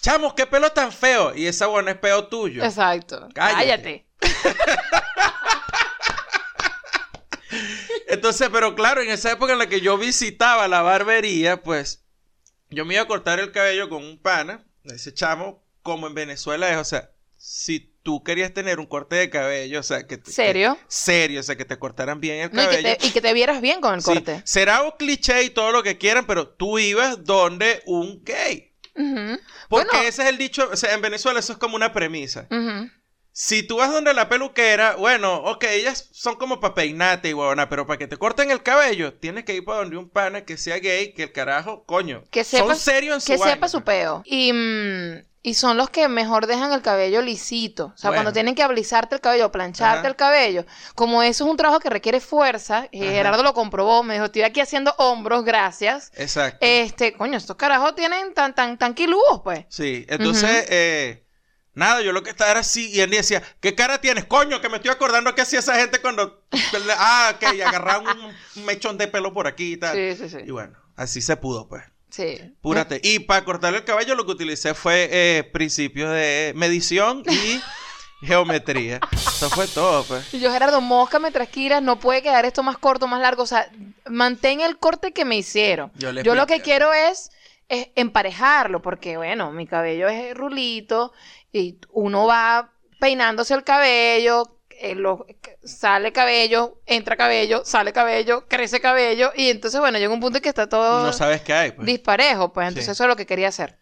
[0.00, 1.34] Chamos, qué pelo tan feo.
[1.36, 2.64] Y esa buena es peo tuyo.
[2.64, 3.28] Exacto.
[3.34, 4.06] Cállate.
[4.20, 4.20] Cállate.
[8.06, 12.04] Entonces, pero claro, en esa época en la que yo visitaba la barbería, pues
[12.68, 16.70] yo me iba a cortar el cabello con un pana, ese chamo, como en Venezuela
[16.70, 20.30] es, o sea, si tú querías tener un corte de cabello, o sea, que te-
[20.30, 20.74] ¿Serio?
[20.76, 22.88] que- serio, o sea, que te cortaran bien el No, y, cabello.
[22.88, 24.42] que te, y que te vieras bien con el Sí, corte.
[24.44, 28.69] será un cliché y todo lo que quieran, pero tú ibas donde un gay.
[28.94, 29.90] Porque Bueno.
[30.02, 32.48] ese es el dicho, o sea, en Venezuela eso es como una premisa.
[33.32, 37.68] Si tú vas donde la peluquera, bueno, ok, ellas son como para peinarte y huevona,
[37.68, 40.56] pero para que te corten el cabello, tienes que ir para donde un pana que
[40.56, 43.68] sea gay, que el carajo, coño, Que son sepa, serios en su que vaina, sepa
[43.68, 44.22] su peo.
[44.26, 47.92] Y, mm, y son los que mejor dejan el cabello lisito.
[47.94, 48.18] O sea, Bueno.
[48.18, 50.08] cuando tienen que alisarte el cabello, plancharte Ajá.
[50.08, 50.66] el cabello.
[50.94, 53.12] Como eso es un trabajo que requiere fuerza, y Ajá.
[53.12, 56.12] Gerardo lo comprobó, me dijo, estoy aquí haciendo hombros, gracias.
[56.16, 56.58] Exacto.
[56.60, 58.94] Este, coño, estos carajos tienen tan, tan, tan
[59.42, 59.64] pues.
[59.68, 61.24] sí, entonces, eh,
[61.72, 64.26] nada, yo lo que estaba era así, y él decía, ¿qué cara tienes?
[64.26, 66.44] Coño, que me estoy acordando que hacía esa gente cuando,
[66.98, 68.18] ah, ok, y agarraban
[68.56, 69.96] un mechón de pelo por aquí y tal.
[69.96, 70.38] Sí, sí, sí.
[70.46, 71.82] Y bueno, así se pudo, pues.
[72.10, 72.54] Sí.
[72.60, 73.00] Púrate.
[73.02, 77.60] Y para cortar el cabello lo que utilicé fue eh, principios de medición y
[78.26, 79.00] geometría.
[79.12, 80.32] Eso fue todo, pues.
[80.34, 83.42] Y yo, Gerardo, moscame tranquila, no puede quedar esto más corto, más largo.
[83.42, 83.70] O sea,
[84.06, 85.92] mantén el corte que me hicieron.
[85.96, 87.30] Yo lo que quiero es,
[87.68, 91.12] es emparejarlo, porque bueno, mi cabello es rulito
[91.52, 95.26] y uno va peinándose el cabello, eh, lo-
[95.62, 100.42] sale cabello, entra cabello, sale cabello, crece cabello, y entonces, bueno, llega un punto en
[100.42, 101.86] que está todo No sabes qué hay, pues.
[101.86, 102.90] disparejo, pues entonces Sí.
[102.92, 103.78] eso es lo que quería hacer,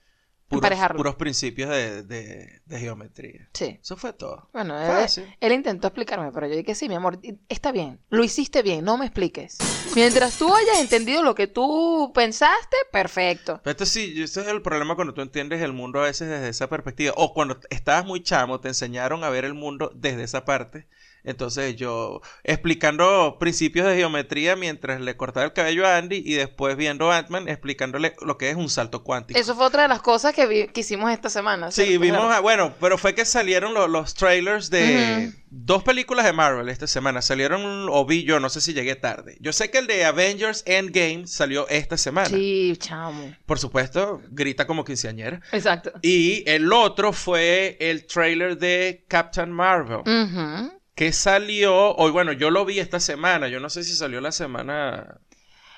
[0.48, 3.48] Puros, puros principios de, de- de geometría.
[3.52, 3.78] Sí.
[3.82, 4.48] Eso fue todo.
[4.52, 5.06] Bueno, él,
[5.40, 7.18] él intentó explicarme, pero yo dije, sí, mi amor,
[7.50, 9.58] está bien, lo hiciste bien, no me expliques.
[9.94, 13.60] Mientras tú hayas entendido lo que tú pensaste, perfecto.
[13.62, 16.48] Pero esto sí, ese es el problema cuando tú entiendes el mundo a veces desde
[16.48, 17.12] esa perspectiva.
[17.16, 20.86] O cuando estabas muy chamo, te enseñaron a ver el mundo desde esa parte.
[21.24, 26.76] Entonces yo explicando principios de geometría mientras le cortaba el cabello a Andy y después
[26.76, 29.38] viendo Ant-Man explicándole lo que es un salto cuántico.
[29.38, 31.70] Eso fue otra de las cosas que, vi- que hicimos esta semana.
[31.70, 36.24] Sí, ¿cierto, vimos, a- bueno, pero fue que salieron lo- los trailers de dos películas
[36.26, 37.22] de Marvel esta semana.
[37.22, 39.36] Salieron, o vi yo, no sé si llegué tarde.
[39.40, 42.28] Yo sé que el de Avengers Endgame salió esta semana.
[42.28, 43.34] Sí, chamo.
[43.46, 45.40] Por supuesto, grita como quinceañera.
[45.52, 45.92] Exacto.
[46.02, 50.77] Y el otro fue el trailer de Captain Marvel, Ujú.
[50.98, 54.32] Que salió, hoy bueno, yo lo vi esta semana, yo no sé si salió la
[54.32, 55.20] semana,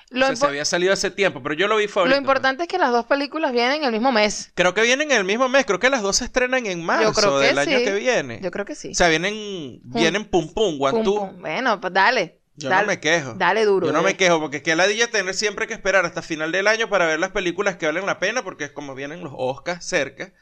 [0.09, 2.05] Lo, o sea, impo- se había salido hace tiempo, pero yo lo vi fue lo
[2.07, 4.51] ahorita, importante es que las dos películas vienen el mismo mes.
[4.55, 7.13] Creo que vienen en el mismo mes, creo que las dos se estrenan en marzo
[7.13, 8.39] creo que del año que viene.
[8.41, 8.91] Yo creo que sí.
[8.91, 11.39] O sea, vienen, vienen pum pum, pum.
[11.39, 12.39] Bueno, pues dale.
[12.55, 13.33] Yo dale, no me quejo.
[13.35, 13.85] Dale duro.
[13.87, 16.51] Yo no me quejo, porque es que la dilla tener siempre que esperar hasta final
[16.51, 19.33] del año para ver las películas que valen la pena, porque es como vienen los
[19.35, 20.33] Oscars cerca.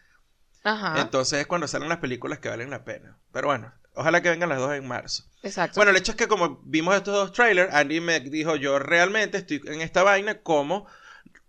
[0.64, 1.02] Ajá.
[1.02, 3.18] Entonces es cuando salen las películas que valen la pena.
[3.32, 5.26] Pero bueno, Ojalá que vengan las dos en marzo.
[5.44, 5.76] Exacto.
[5.76, 9.38] Bueno, el hecho es que como vimos estos dos trailers, Andy me dijo, yo realmente
[9.38, 10.88] estoy en esta vaina como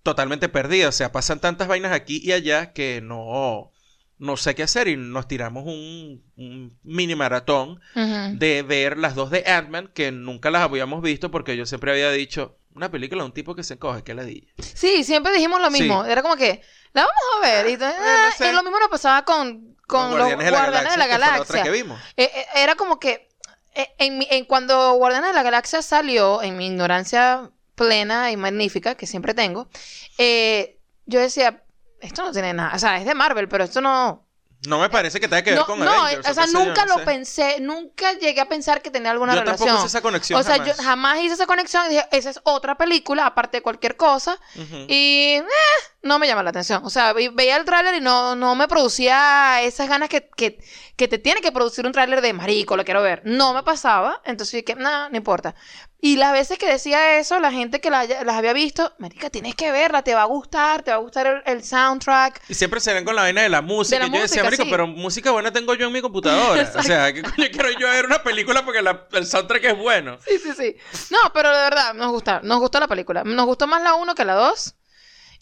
[0.03, 0.89] totalmente perdida.
[0.89, 3.71] O sea, pasan tantas vainas aquí y allá que no,
[4.19, 9.31] no sé qué hacer y nos tiramos un, un mini maratón de ver las dos
[9.31, 13.27] de Ant-Man que nunca las habíamos visto porque yo siempre había dicho, una película de
[13.27, 14.49] un tipo que se coge, que ladilla.
[14.59, 16.05] Sí, siempre dijimos lo mismo.
[16.05, 17.71] Era como que, la vamos a ver.
[17.71, 18.51] Y, ah, no sé.
[18.51, 21.43] y lo mismo nos pasaba con, con los Guardianes de la Galaxia.
[21.43, 22.01] otra que vimos.
[22.17, 23.29] Eh, eh, era como que
[23.75, 29.07] eh, en cuando Guardianes de la Galaxia salió, en mi ignorancia plena y magnífica que
[29.07, 29.69] siempre tengo,
[30.19, 31.63] eh, yo decía,
[32.01, 34.27] esto no tiene nada, o sea, es de Marvel, pero esto no...
[34.67, 36.29] No me parece que tenga que ver No, con no, Avengers.
[36.29, 37.05] o sea, yo, nunca no lo sé.
[37.07, 39.79] pensé, nunca llegué a pensar que tenía alguna Yo tampoco relación.
[39.79, 40.77] hice esa conexión o sea, jamás.
[40.77, 44.39] yo jamás hice esa conexión y dije, esa es otra película, aparte de cualquier cosa,
[44.87, 45.45] y eh,
[46.03, 46.83] no me llama la atención.
[46.85, 50.59] O sea, ve- veía el tráiler y no, no me producía esas ganas que, que,
[50.97, 53.23] que te tiene que producir un tráiler de marico, lo quiero ver.
[53.25, 55.55] No me pasaba, entonces dije, nada, no importa.
[56.03, 59.29] Y las veces que decía eso, la gente que la haya- las había visto, marica,
[59.29, 62.41] tienes que verla, te va a gustar, te va a gustar el, el soundtrack.
[62.49, 63.99] Y siempre se ven con la vaina de la música.
[63.99, 64.63] De la y yo decía, sí.
[64.71, 66.73] pero música buena tengo yo en mi computadora.
[66.77, 70.19] o sea, ¿qué coño quiero yo ver una película porque la- el soundtrack es bueno?
[70.27, 70.77] Sí, sí, sí.
[71.11, 73.23] No, pero de verdad, nos gusta, nos gustó la película.
[73.25, 74.75] Nos gustó más la 1 que la 2.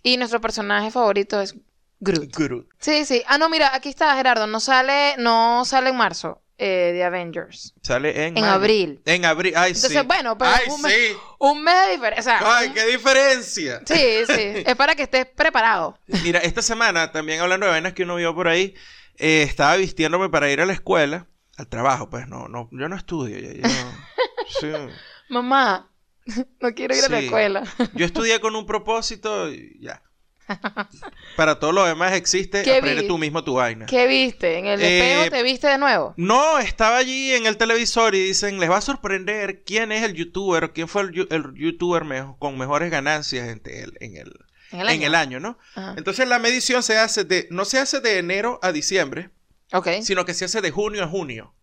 [0.02, 1.54] Y nuestro personaje favorito es
[2.00, 2.34] Groot.
[2.36, 2.66] Groot.
[2.80, 3.22] Sí, sí.
[3.26, 4.46] Ah, no, mira, aquí está Gerardo.
[4.48, 7.74] No sale, no sale en marzo eh, de Avengers.
[7.82, 8.36] Sale en...
[8.36, 9.00] En abril.
[9.04, 9.54] En abril.
[9.56, 10.06] Ay, Entonces, sí.
[10.06, 11.16] bueno, pero Ay, un mes- sí.
[11.38, 12.36] Un mes de diferencia.
[12.36, 13.80] O sea, Ay, un- qué diferencia.
[13.86, 13.94] Sí,
[14.26, 14.62] sí.
[14.66, 15.98] Es para que estés preparado.
[16.24, 18.74] Mira, esta semana, también hablando de vainas que uno vio por ahí,
[19.16, 22.96] eh, estaba vistiéndome para ir a la escuela, al trabajo, pues no, no, yo no
[22.96, 23.68] estudio, yo, yo-
[24.60, 24.94] sí.
[25.28, 25.90] Mamá,
[26.60, 27.62] no quiero ir a la escuela.
[27.94, 30.02] Yo estudié con un propósito y ya.
[31.36, 33.08] Para todo lo demás existe, ¿Qué aprende vi?
[33.08, 33.86] tú mismo tu vaina.
[33.86, 34.58] ¿Qué viste?
[34.58, 36.14] ¿En el Eh, espejo te viste de nuevo?
[36.16, 40.14] No, estaba allí en el televisor y dicen, les va a sorprender quién es el
[40.14, 41.12] youtuber, quién fue el,
[41.54, 42.02] youtuber
[42.38, 44.32] con mejores ganancias en el, en el,
[44.72, 45.06] En el en año.
[45.06, 45.58] el año, ¿no?
[45.74, 45.94] Ajá.
[45.96, 49.30] Entonces la medición se hace de, no se hace de enero a diciembre,
[49.72, 49.88] Ok.
[50.02, 51.54] sino que se hace de junio a junio.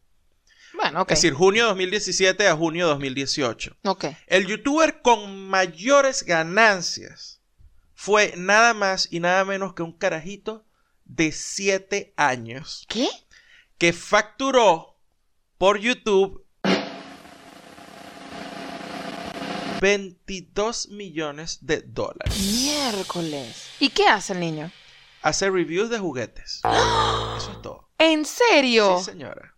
[0.74, 1.12] Bueno, ok.
[1.12, 3.78] Es decir, junio 2017 a junio 2018.
[3.86, 4.06] Ok.
[4.28, 7.35] El youtuber con mayores ganancias
[7.96, 10.66] fue nada más y nada menos que un carajito
[11.06, 13.08] de 7 años ¿Qué?
[13.78, 15.00] que facturó
[15.58, 16.46] por YouTube
[19.82, 22.36] 22 millones de dólares.
[22.38, 23.68] Miércoles.
[23.80, 24.72] ¿Y qué hace el niño?
[25.22, 26.62] Hace reviews de juguetes.
[27.38, 27.90] Eso es todo.
[27.98, 28.98] ¿En serio?
[29.00, 29.56] Sí, señora.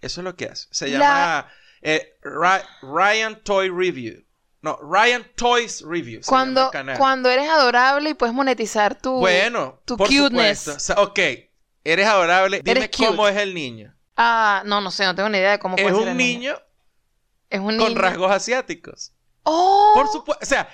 [0.00, 0.68] Eso es lo que hace.
[0.70, 4.24] Se La- llama eh, Ry- Ryan Toy Review.
[4.66, 6.22] No, Ryan Toys Review.
[6.22, 9.18] se llama cuando, cuando eres adorable y puedes monetizar tu...
[9.20, 10.58] Bueno, tu por cuteness.
[10.58, 10.72] supuesto.
[10.72, 11.18] O sea, ok,
[11.84, 12.60] eres adorable.
[12.64, 13.94] Dime Eres cómo es el niño.
[14.16, 16.58] Ah, no, no sé, no tengo ni idea de cómo Es puede ser el niño
[17.48, 18.00] Es un con niño.
[18.00, 19.12] rasgos asiáticos.
[19.44, 19.92] ¡Oh!
[19.94, 20.42] Por supuesto.
[20.42, 20.68] O sea,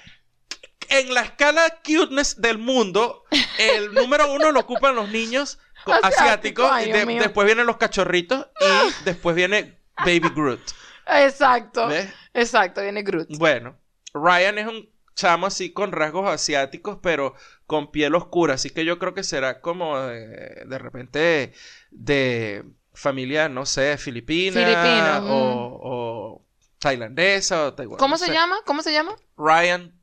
[0.88, 3.24] en la escala cuteness del mundo,
[3.58, 6.82] el número uno lo ocupan los niños co- Asiático, asiáticos.
[6.86, 10.60] y de- después vienen los cachorritos y después viene Baby Groot.
[11.06, 11.88] Exacto.
[11.88, 12.08] ¿Ves?
[12.32, 13.28] Exacto, viene Groot.
[13.36, 13.76] Bueno,
[14.14, 17.34] Ryan es un chamo así con rasgos asiáticos, pero
[17.66, 18.54] con piel oscura.
[18.54, 21.52] Así que yo creo que será como de, de repente
[21.90, 25.30] de familia, no sé, filipina mm.
[25.30, 26.46] o, o
[26.78, 28.00] tailandesa o taiwanesa.
[28.00, 28.56] ¿Cómo se llama?
[28.64, 29.16] ¿Cómo se llama?
[29.36, 29.98] Ryan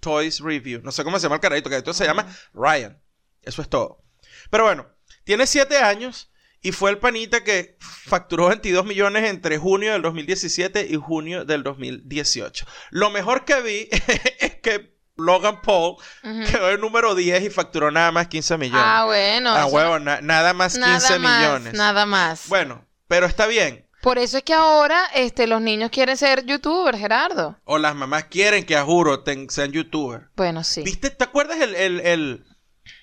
[0.00, 0.80] Toys Review.
[0.82, 3.00] No sé cómo se llama el carajito, que esto se llama Ryan.
[3.42, 4.02] Eso es todo.
[4.50, 4.86] Pero bueno,
[5.24, 6.29] tiene siete años
[6.62, 11.62] y fue el panita que facturó 22 millones entre junio del 2017 y junio del
[11.62, 12.66] 2018.
[12.90, 13.88] Lo mejor que vi
[14.40, 18.82] es que Logan Paul quedó el número 10 y facturó nada más 15 millones.
[18.84, 19.50] Ah, bueno.
[19.54, 21.74] Ah, huevo, na- nada más 15 nada más, millones.
[21.74, 22.48] Nada más.
[22.48, 23.86] Bueno, pero está bien.
[24.02, 27.58] Por eso es que ahora este, los niños quieren ser youtubers, Gerardo.
[27.64, 30.24] O las mamás quieren que a juro sean youtubers.
[30.36, 30.82] Bueno, sí.
[30.82, 31.10] ¿Viste?
[31.10, 32.46] ¿Te acuerdas el, el, el-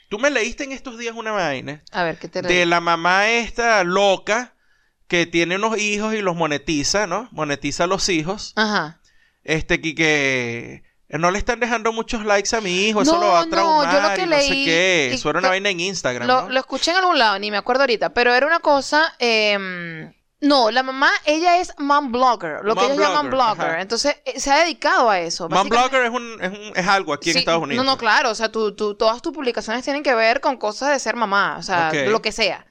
[0.09, 2.65] Tú me leíste en estos días una vaina A ver, ¿qué te de leí?
[2.65, 4.53] la mamá esta loca
[5.07, 7.27] que tiene unos hijos y los monetiza, ¿no?
[7.31, 8.53] Monetiza a los hijos.
[8.55, 8.99] Ajá.
[9.43, 10.83] Este, que, que
[11.17, 13.49] no le están dejando muchos likes a mi hijo, eso No, lo va a no,
[13.51, 15.11] traumar yo lo que y no sé leí- qué.
[15.13, 16.49] Eso era una vaina en Instagram, Lo, ¿no?
[16.49, 19.15] lo escuché en algún lado, ni me acuerdo ahorita, pero era una cosa.
[19.19, 23.71] em, no, la mamá, ella es mom blogger, lo que ellos llaman blogger, blogger.
[23.71, 23.81] ajá.
[23.81, 25.49] Entonces, eh, se ha dedicado a eso.
[25.49, 27.83] Mom blogger es, un, es, un- es algo aquí en Estados Unidos.
[27.83, 30.89] No, no, claro, o sea, tú, tú- todas tus publicaciones tienen que ver con cosas
[30.89, 32.65] de ser mamá, o sea, lo que sea.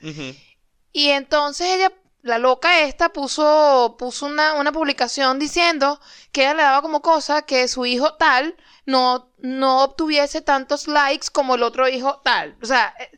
[0.92, 6.00] Y entonces ella, la loca esta, puso, puso una, una publicación diciendo
[6.32, 11.26] que ella le daba como cosa que su hijo tal no, no obtuviese tantos likes
[11.32, 12.56] como el otro hijo tal.
[12.62, 13.15] O sea, eh,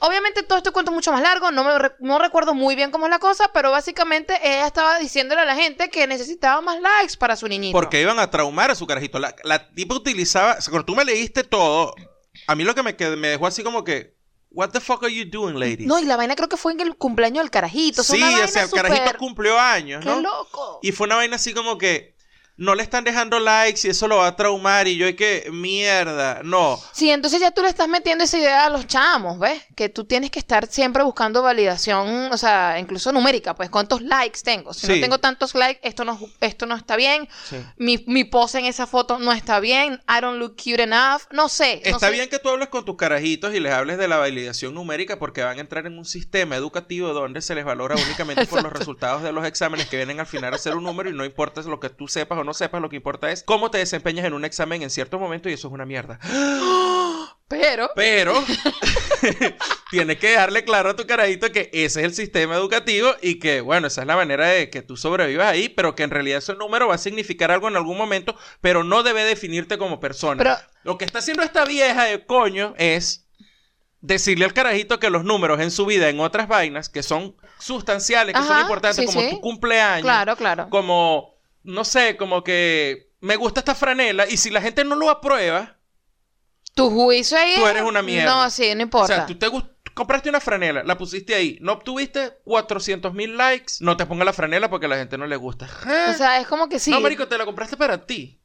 [0.00, 3.06] obviamente todo este cuento es mucho más largo, no me no recuerdo muy bien cómo
[3.06, 7.16] es la cosa, pero básicamente ella estaba diciéndole a la gente que necesitaba más likes
[7.18, 7.72] para su niñito.
[7.76, 9.18] Porque iban a traumar a su carajito.
[9.18, 11.94] La, la tipa utilizaba, o sea, cuando tú me leíste todo,
[12.46, 14.16] a mí lo que me, qued- me dejó así como que,
[14.50, 15.86] what the fuck are you doing, ladies?
[15.86, 18.02] No, y la vaina creo que fue en el cumpleaños del carajito.
[18.02, 20.20] sí, o sea, el carajito cumplió años, ¡Qué ¿no?
[20.20, 20.80] loco!
[20.82, 22.15] Y fue una vaina así como que
[22.58, 24.88] no le están dejando likes y eso lo va a traumar.
[24.88, 26.80] Y yo, hay que, mierda, no.
[26.92, 29.62] Sí, entonces ya tú le estás metiendo esa idea a los chamos, ¿ves?
[29.74, 34.40] Que tú tienes que estar siempre buscando validación, o sea, incluso numérica, pues cuántos likes
[34.42, 34.72] tengo.
[34.72, 34.94] Si Sí.
[34.94, 37.28] no tengo tantos likes, esto no, esto no está bien.
[37.48, 37.56] Sí.
[37.76, 40.00] Mi, mi pose en esa foto no está bien.
[40.08, 41.22] I don't look cute enough.
[41.32, 41.82] No sé.
[41.84, 42.12] no Está sé.
[42.12, 45.42] bien que tú hables con tus carajitos y les hables de la validación numérica porque
[45.42, 49.22] van a entrar en un sistema educativo donde se les valora únicamente por los resultados
[49.22, 51.80] de los exámenes que vienen al final a ser un número y no importa lo
[51.80, 54.44] que tú sepas o no sepas, lo que importa es cómo te desempeñas en un
[54.46, 56.18] examen en cierto momento y eso es una mierda.
[57.48, 58.34] Pero, Pero
[59.90, 63.60] tienes que dejarle claro a tu carajito que ese es el sistema educativo y que,
[63.60, 66.54] bueno, esa es la manera de que tú sobrevivas ahí, pero que en realidad ese
[66.54, 70.42] número va a significar algo en algún momento, pero no debe definirte como persona.
[70.42, 73.28] Pero- Lo que está haciendo esta vieja de coño es
[74.00, 78.34] decirle al carajito que los números en su vida, en otras vainas, que son sustanciales,
[78.34, 79.34] que son importantes, sí, como sí.
[79.36, 80.68] tu cumpleaños, claro, claro.
[80.68, 81.35] como,
[81.66, 85.76] no sé, como que me gusta esta franela y si la gente no lo aprueba,
[86.74, 87.54] Tu juicio ahí.
[87.56, 88.30] Tú es- eres una mierda.
[88.44, 89.06] No, sí, no O importa.
[89.14, 89.48] sea, tú te
[89.94, 94.32] compraste una franela, la pusiste ahí, no obtuviste 400 mil likes, no te ponga la
[94.34, 95.66] franela porque a la gente no le gusta.
[96.10, 96.90] O sea, es como que sí.
[96.90, 98.40] No, marico, te la compraste para ti.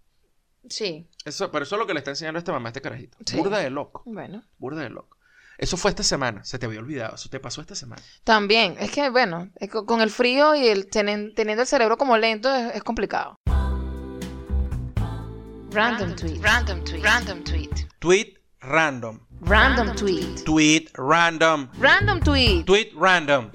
[0.70, 1.10] Sí.
[1.26, 3.18] Eso, pero eso es lo que le está enseñando a esta mamá a este carajito.
[3.26, 3.36] Sí.
[3.36, 4.44] Burda de loco, Bueno.
[4.58, 5.18] burda de loco.
[5.62, 8.02] Eso fue esta semana, se te había olvidado, eso te pasó esta semana.
[8.24, 9.50] También, es que bueno,
[9.86, 13.36] con el frío y el tenen- teniendo el cerebro como lento es, es complicado.
[15.72, 16.40] Random tweet.
[16.42, 17.02] Random tweet.
[17.04, 17.70] Random tweet.
[18.00, 19.20] Tweet random.
[19.42, 20.44] Random tweet.
[20.46, 21.70] Tweet random.
[21.80, 22.64] Random tweet.
[22.66, 23.52] Tweet random.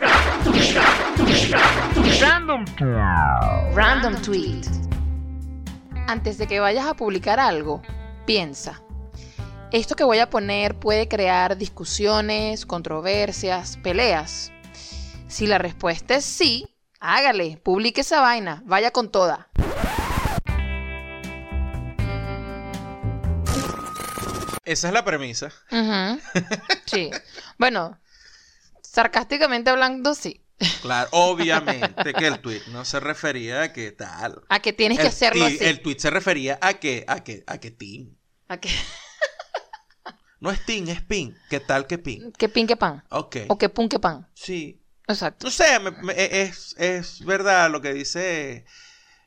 [3.74, 4.62] Random tweet.
[6.06, 7.82] Antes de que vayas a publicar algo,
[8.26, 8.80] piensa.
[9.76, 14.50] Esto que voy a poner puede crear discusiones, controversias, peleas.
[15.28, 16.66] Si la respuesta es sí,
[16.98, 19.48] hágale, publique esa vaina, vaya con toda.
[24.64, 25.52] Esa es la premisa.
[26.86, 27.10] Sí.
[27.58, 27.98] Bueno,
[28.80, 30.40] sarcásticamente hablando, sí.
[30.80, 34.40] Claro, obviamente que el tweet no se refería a que tal.
[34.48, 35.64] A que tienes que El hacerlo ti- así.
[35.64, 38.16] El tweet se refería a que, a que, a que tin.
[38.48, 38.70] A que,
[40.40, 41.36] No es tin, es pin.
[41.48, 42.32] ¿Qué tal que pin?
[42.32, 43.02] que pin que pan.
[43.10, 43.36] Ok.
[43.48, 44.28] O que pun que pan.
[44.34, 44.82] Sí.
[45.08, 45.46] Exacto.
[45.46, 48.64] No sé, me- me- es, es verdad lo que dice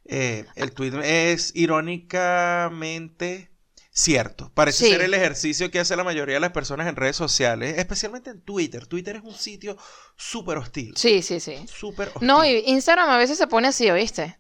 [0.06, 0.92] eh, el tweet.
[1.04, 3.52] Es irónicamente
[3.92, 4.52] cierto.
[4.54, 4.92] Parece Sí.
[4.92, 8.42] ser el ejercicio que hace la mayoría de las personas en redes sociales, especialmente en
[8.42, 8.88] Twitter.
[8.88, 9.78] Twitter es un sitio
[10.16, 10.94] súper hostil.
[10.96, 11.56] Sí, sí, sí.
[11.68, 12.28] Súper hostil.
[12.28, 14.38] No, y Instagram a veces se pone así, ¿oíste?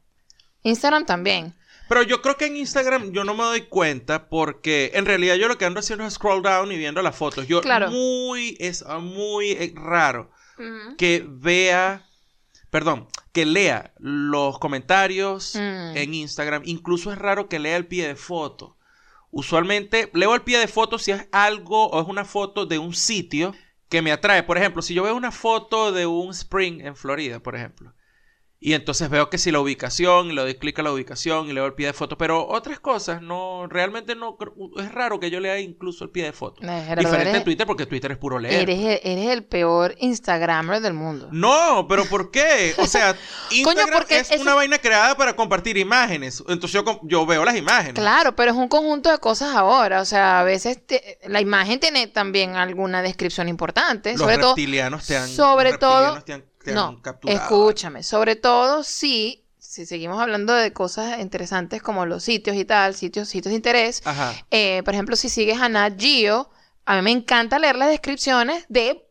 [0.63, 1.55] Instagram también.
[1.89, 5.47] Pero yo creo que en Instagram yo no me doy cuenta porque en realidad yo
[5.47, 7.47] lo que ando haciendo es scroll down y viendo las fotos.
[7.47, 7.89] Yo Claro.
[7.89, 10.31] muy, es muy eh, raro
[10.97, 12.05] que vea,
[12.69, 15.97] perdón, que lea los comentarios Mm.
[15.97, 16.61] en Instagram.
[16.65, 18.77] Incluso es raro que lea el pie de foto.
[19.31, 22.93] Usualmente leo el pie de foto si es algo o es una foto de un
[22.93, 23.53] sitio
[23.87, 24.43] que me atrae.
[24.43, 27.93] Por ejemplo, si yo veo una foto de un spring en Florida, por ejemplo.
[28.61, 31.53] Y entonces veo que si la ubicación, y le doy clic a la ubicación y
[31.53, 32.17] leo el pie de foto.
[32.17, 34.37] Pero otras cosas, no, realmente no,
[34.77, 36.61] es raro que yo lea incluso el pie de foto.
[36.97, 38.63] Diferente en Twitter porque Twitter es puro leer.
[38.69, 41.29] Eres, el- eres el peor Instagramer del mundo.
[41.31, 42.73] No, pero ¿por qué?
[42.79, 43.15] O sea,
[43.51, 46.43] Instagram porque es una vaina creada para compartir imágenes.
[46.49, 47.93] Entonces yo, yo veo las imágenes.
[47.93, 50.01] Claro, pero es un conjunto de cosas ahora.
[50.01, 54.11] O sea, a veces te- la imagen tiene también alguna descripción importante.
[54.11, 57.39] Los sobre todo, reptilianos te han, sobre todo- te han, te han no, capturado.
[57.41, 58.03] escúchame.
[58.03, 63.29] Sobre todo si, si seguimos hablando de cosas interesantes como los sitios y tal, sitios,
[63.29, 64.01] sitios de interés.
[64.05, 64.33] Ajá.
[64.51, 66.49] Eh, por ejemplo, si sigues a Nat Geo,
[66.85, 69.08] a mí me encanta leer las descripciones de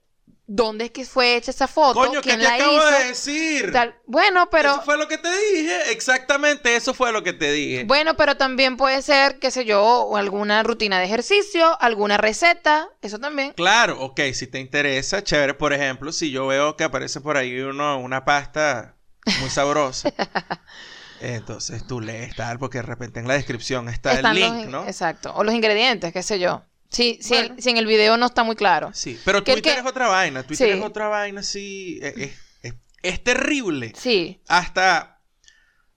[0.51, 2.87] dónde es que fue hecha esa foto, Coño, ¿qué quién te la acabo hizo.
[2.87, 3.71] de decir?
[3.73, 3.95] tal.
[4.07, 5.93] Bueno, pero Eso fue lo que te dije.
[5.93, 7.85] Exactamente, eso fue lo que te dije.
[7.85, 13.19] bueno, pero también puede ser, qué sé yo, alguna rutina de ejercicio, alguna receta, eso
[13.19, 13.53] también.
[13.53, 15.53] Claro, ok, si te interesa, chévere.
[15.55, 18.97] Por ejemplo, si yo veo que aparece por ahí uno, una pasta
[19.41, 20.11] muy sabrosa,
[21.21, 24.71] entonces tú lees tal, porque de repente en la descripción está Están el link, in-
[24.71, 24.85] ¿no?
[24.87, 26.63] Exacto, o los ingredientes, qué sé yo.
[26.91, 27.55] Sí, Bueno.
[27.57, 28.91] el, si en el video no está muy claro.
[28.95, 30.43] Sí, pero Twitter que- es otra vaina.
[30.43, 30.79] Twitter Sí.
[30.79, 31.99] es otra vaina, sí.
[32.03, 33.93] Es, es- es- es terrible.
[33.97, 35.15] Sí, Hasta.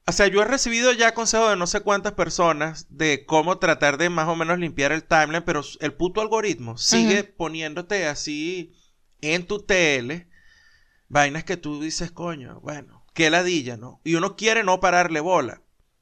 [0.08, 3.98] O sea, yo he recibido ya consejos de no sé cuántas personas de cómo tratar
[3.98, 8.74] de más o menos limpiar el timeline, pero el puto algoritmo sigue poniéndote así
[9.22, 10.28] en tu tele,
[11.08, 14.02] vainas que tú dices, coño, bueno, qué ladilla, ¿no?
[14.04, 15.62] Y uno quiere no pararle bola,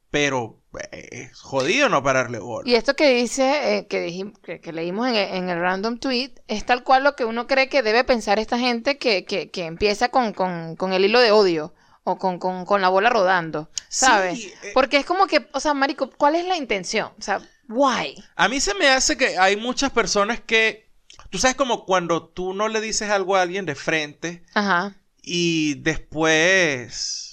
[0.10, 0.59] pero
[0.91, 2.69] es jodido no pararle bola.
[2.69, 5.97] Y esto que dice, eh, que, dijim- que, que leímos en, el- en el random
[5.97, 9.49] tweet, es tal cual lo que uno cree que debe pensar esta gente que, que,
[9.49, 13.10] que empieza con, con, con el hilo de odio o con, con, con la bola
[13.10, 14.39] rodando, ¿sabes?
[14.41, 14.71] Sí, eh.
[14.73, 17.12] Porque es como que, o sea, Marico, ¿cuál es la intención?
[17.19, 18.15] O sea, why?
[18.36, 20.89] A mí se me hace que hay muchas personas que,
[21.29, 24.95] tú sabes como cuando tú no le dices algo a alguien de frente Ajá.
[25.21, 27.29] y después,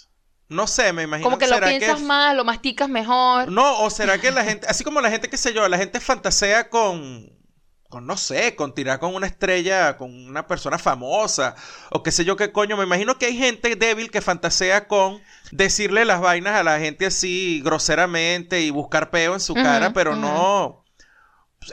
[0.48, 3.50] no sé, me imagino Como que lo piensas más, lo masticas mejor.
[3.50, 6.00] No, o será que la gente, así como la gente, qué sé yo, la gente
[6.00, 7.28] fantasea con,
[7.88, 11.54] con, no sé, con tirar con una estrella, con una persona famosa,
[11.90, 12.76] o qué sé yo qué coño.
[12.76, 17.06] Me imagino que hay gente débil que fantasea con decirle las vainas a la gente
[17.06, 20.20] así groseramente y buscar peo en su cara, pero ujú.
[20.20, 20.84] no...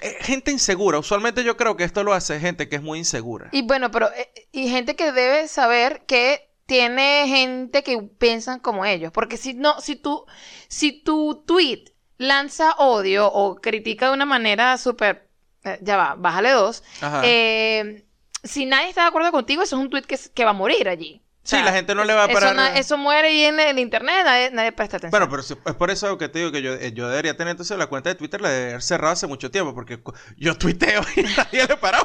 [0.01, 0.99] eh, Gente insegura.
[0.99, 3.49] Usualmente yo creo que esto lo hace gente que es muy insegura.
[3.51, 8.85] Y bueno, pero eh, y gente que debe saber que tiene gente que piensan como
[8.85, 10.25] ellos, porque si no, si tú,
[10.67, 11.85] si tu tweet
[12.17, 15.29] lanza odio o critica de una manera súper,
[15.63, 17.21] eh, ya va, bájale dos, Ajá.
[17.23, 18.05] eh,
[18.43, 21.21] si nadie está de acuerdo contigo, eso es un tweet que, va a morir allí.
[21.45, 22.77] O Sí, la gente no le va a parar.
[22.77, 25.11] Eso, muere ahí en el internet, nadie, nadie presta atención.
[25.11, 27.51] Bueno, pero si- es por eso que te digo que yo, eh, yo debería tener
[27.51, 29.99] entonces la cuenta de Twitter, la de haber cerrado hace mucho tiempo, porque
[30.37, 31.99] yo tuiteo y nadie le bola.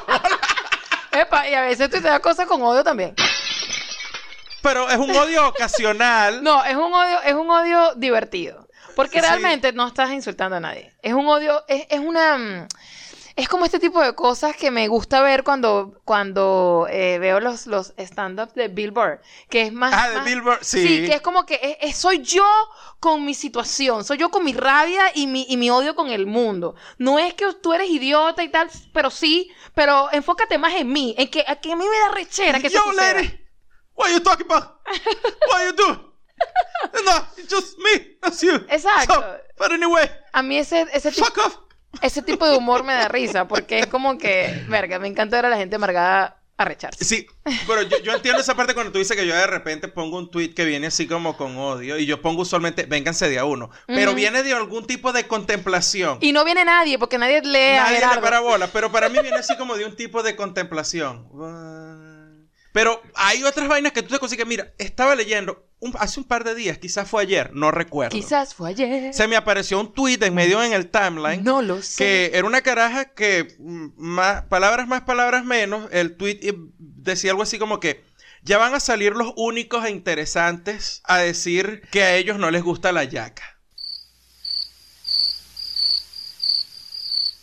[1.11, 3.15] Epa, y a veces tuiteas cosas con odio también.
[4.61, 6.43] Pero es un odio ocasional.
[6.43, 8.67] No, es un odio, es un odio divertido.
[8.95, 9.25] Porque Sí.
[9.27, 10.93] realmente no estás insultando a nadie.
[11.01, 12.67] Es un odio, es, es una.
[13.37, 17.67] Es como este tipo de cosas que me gusta ver cuando, cuando eh, veo los,
[17.67, 19.21] los stand-ups de Billboard.
[19.49, 19.93] Que es más.
[19.95, 20.85] Ah, de Billboard, sí.
[20.85, 22.45] Sí, que es como que es- es- soy yo
[22.99, 26.25] con mi situación, soy yo con mi rabia y mi, y mi odio con el
[26.25, 26.75] mundo.
[26.97, 31.15] No es que tú eres idiota y tal, pero sí, pero enfócate más en mí,
[31.17, 33.21] en que, a que a mí me da rechera que eso Yo, suceda.
[33.99, 34.79] What are you talking about?
[35.47, 35.99] What are you doing?
[37.05, 38.53] No, it's just me, that's you.
[38.69, 39.13] Exacto.
[39.13, 41.25] So, but anyway, A mí ese, ese tipo...
[41.25, 41.57] fuck off.
[42.01, 45.47] Ese tipo de humor me da risa, porque es como que, verga, me encanta ver
[45.47, 47.03] a la gente amargada arrecharse.
[47.03, 47.25] Sí,
[47.67, 50.29] pero yo, yo entiendo esa parte cuando tú dices que yo de repente pongo un
[50.29, 53.69] tweet que viene así como con odio y yo pongo usualmente, vénganse de a uno,
[53.87, 56.19] pero viene de algún tipo de contemplación.
[56.21, 58.21] Y no viene nadie, porque nadie lee a Nadie le Gerardo.
[58.21, 61.27] para bola, pero para mí viene así como de un tipo de contemplación.
[62.71, 64.45] Pero hay otras vainas que tú te consigues.
[64.45, 68.11] Mira, estaba leyendo un- hace un par de días, quizás fue ayer, no recuerdo.
[68.15, 69.13] Quizás fue ayer.
[69.13, 71.43] Se me apareció un tweet en medio en el timeline.
[71.43, 71.97] No lo sé.
[71.97, 77.31] Que era una caraja que, mm, más, palabras más, palabras menos, el tweet eh, decía
[77.31, 78.03] algo así como que
[78.43, 82.61] ya van a salir los únicos e interesantes a decir que a ellos no les
[82.63, 83.57] gusta la yaca.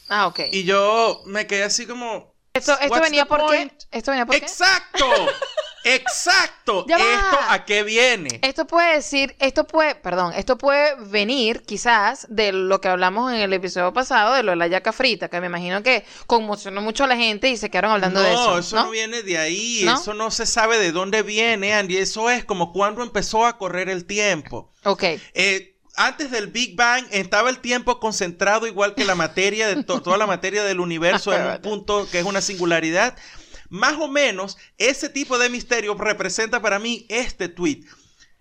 [0.09, 0.41] Ah, ok.
[0.53, 2.36] Y yo me quedé así como...
[2.57, 3.45] Esto, esto venía the por qué.
[3.47, 3.73] point?
[3.91, 4.45] Esto venía por qué.
[4.45, 5.07] ¡Exacto!
[5.85, 6.85] ¡Exacto!
[6.89, 7.05] Ya va.
[7.05, 8.41] ¿Esto a qué viene?
[8.43, 13.39] Esto puede decir, esto puede, perdón, esto puede venir quizás de lo que hablamos en
[13.41, 17.05] el episodio pasado de lo de la yaca frita, que me imagino que conmocionó mucho
[17.05, 18.51] a la gente y se quedaron hablando de eso.
[18.51, 18.85] no, eso ¿no?
[18.87, 19.95] no viene de ahí, ¿No?
[19.95, 21.99] eso no se sabe de dónde viene, Andy.
[21.99, 24.73] Eso es como cuando empezó a correr el tiempo.
[24.83, 25.05] Ok.
[25.35, 30.03] Eh, antes del Big Bang estaba el tiempo concentrado igual que la materia, de to-
[30.03, 33.17] toda la materia del universo en un punto que es una singularidad.
[33.69, 37.81] Más o menos, ese tipo de misterio representa para mí este tweet.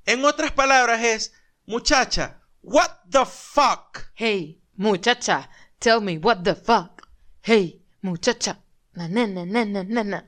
[0.06, 1.34] En otras palabras es,
[1.66, 4.00] muchacha, what the fuck?
[4.14, 7.08] Hey, muchacha, tell me what the fuck.
[7.42, 8.60] Hey, muchacha.
[8.94, 10.26] Na, na, na, na, na, na, na.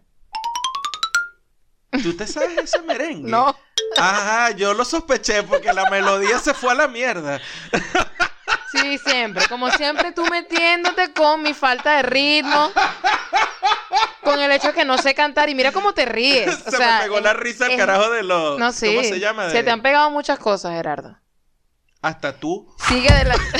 [2.03, 3.29] ¿Tú te sabes ese merengue?
[3.29, 3.55] No.
[3.97, 7.39] Ajá, yo lo sospeché porque la melodía se fue a la mierda.
[8.71, 9.45] Sí, siempre.
[9.47, 12.71] Como siempre tú metiéndote con mi falta de ritmo.
[14.23, 15.49] Con el hecho de que no sé cantar.
[15.49, 16.53] Y mira cómo te ríes.
[16.67, 18.59] O se sea, me pegó la risa al es- carajo de los...
[18.59, 18.87] No, sí.
[18.95, 19.49] ¿Cómo se llama?
[19.49, 21.17] Se te han pegado muchas cosas, Gerardo.
[22.01, 22.67] Hasta tú.
[22.87, 23.43] Sigue adelante.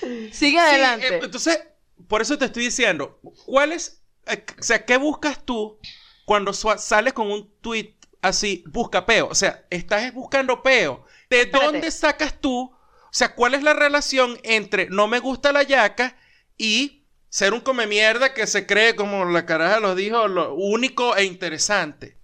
[0.00, 1.08] Sigue Sí, adelante.
[1.16, 1.60] eh, entonces,
[2.08, 5.78] por eso te estoy diciendo, ¿cuál es, eh, o sea, qué buscas tú
[6.24, 9.28] cuando sales con un tweet así, busca peo?
[9.28, 11.04] O sea, estás buscando peo.
[11.30, 11.66] ¿De Espérate.
[11.72, 12.72] dónde sacas tú?
[12.72, 16.16] O sea, ¿cuál es la relación entre no me gusta la yaca
[16.58, 21.16] y ser un come mierda que se cree, como la caraja lo dijo, lo único
[21.16, 22.16] e interesante?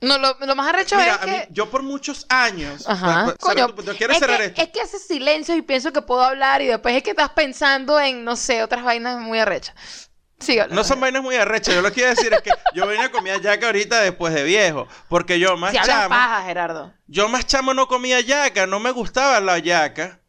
[0.00, 1.48] No, lo, lo más arrecho Mira, es a mí- que...
[1.50, 2.88] yo por muchos años...
[2.88, 3.06] Ajá.
[3.06, 4.62] pa- pa- Coño, ¿tú- tú ¿Quieres es cerrar que, esto?
[4.62, 7.98] es que haces silencio y pienso que puedo hablar y después es que estás pensando
[7.98, 9.74] en, no sé, otras vainas muy arrechas.
[10.70, 11.74] No son vainas muy arrechas.
[11.74, 14.44] Yo lo que quiero decir es que yo vine a comer yaca ahorita después de
[14.44, 14.86] viejo.
[15.08, 16.10] Porque yo más Si chamo.
[16.10, 16.94] paja, Gerardo.
[17.06, 18.66] Yo más chamo no comía yaca.
[18.66, 20.20] No me gustaba la yaca.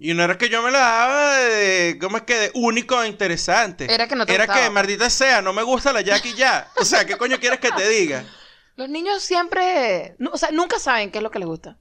[0.00, 2.34] Y no era que yo me la daba de, ¿cómo es que?
[2.38, 3.92] De único e interesante.
[3.92, 4.64] Era que no te Era gustaba.
[4.66, 6.68] que, maldita sea, no me gusta la Jackie ya.
[6.76, 8.24] O sea, ¿qué coño quieres que te diga?
[8.76, 11.78] Los niños siempre, o sea, nunca saben qué es lo que les gusta.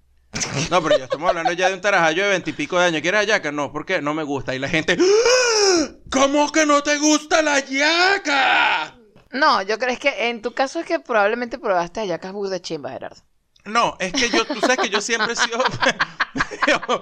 [0.70, 3.02] No, pero ya estamos hablando ya de un tarajallo de veintipico de años.
[3.02, 3.52] ¿Quieres ayaca?
[3.52, 4.02] No, ¿por qué?
[4.02, 4.54] No me gusta.
[4.54, 5.88] Y la gente, ¡Ah!
[6.12, 8.96] ¿cómo que no te gusta la yaca?
[9.32, 12.62] No, yo creo es que en tu caso es que probablemente probaste hallacas bus de
[12.62, 13.22] chimba, Gerardo.
[13.66, 15.58] No, es que yo, tú sabes que yo siempre he sido...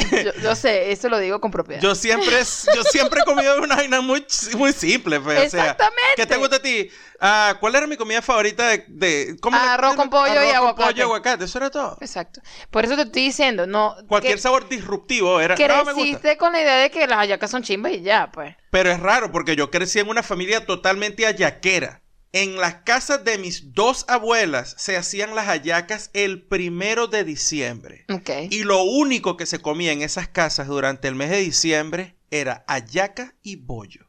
[0.24, 1.80] Yo, yo sé, eso lo digo con propiedad.
[1.82, 2.36] Yo siempre,
[2.74, 4.24] yo siempre he comido una vaina muy,
[4.56, 6.02] muy simple, pues, o sea, Exactamente.
[6.16, 6.88] ¿Qué te gusta a ti?
[7.20, 8.84] Ah, ¿Cuál era mi comida favorita de...
[8.88, 10.84] de ¿cómo le- Arroz con pollo y con aguacate.
[10.86, 11.98] pollo y aguacate, eso era todo.
[12.00, 12.40] Exacto.
[12.70, 13.94] Por eso te estoy diciendo, no.
[14.08, 15.54] Cualquier que sabor disruptivo era...
[15.54, 15.92] No, me gusta.
[15.94, 18.56] creciste con la idea de que las hallacas son chimbas y ya, pues.
[18.70, 21.99] Pero es raro porque yo crecí en una familia totalmente hallaquera.
[22.32, 28.04] En las casas de mis dos abuelas se hacían las hallacas el primero de diciembre.
[28.08, 28.30] Ok.
[28.50, 32.64] Y lo único que se comía en esas casas durante el mes de diciembre era
[32.68, 34.06] hallaca y bollo.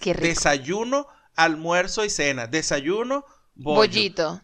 [0.00, 0.26] Qué rico.
[0.26, 2.48] Desayuno, almuerzo y cena.
[2.48, 3.24] Desayuno,
[3.54, 3.76] bollo.
[3.76, 4.42] Bollito.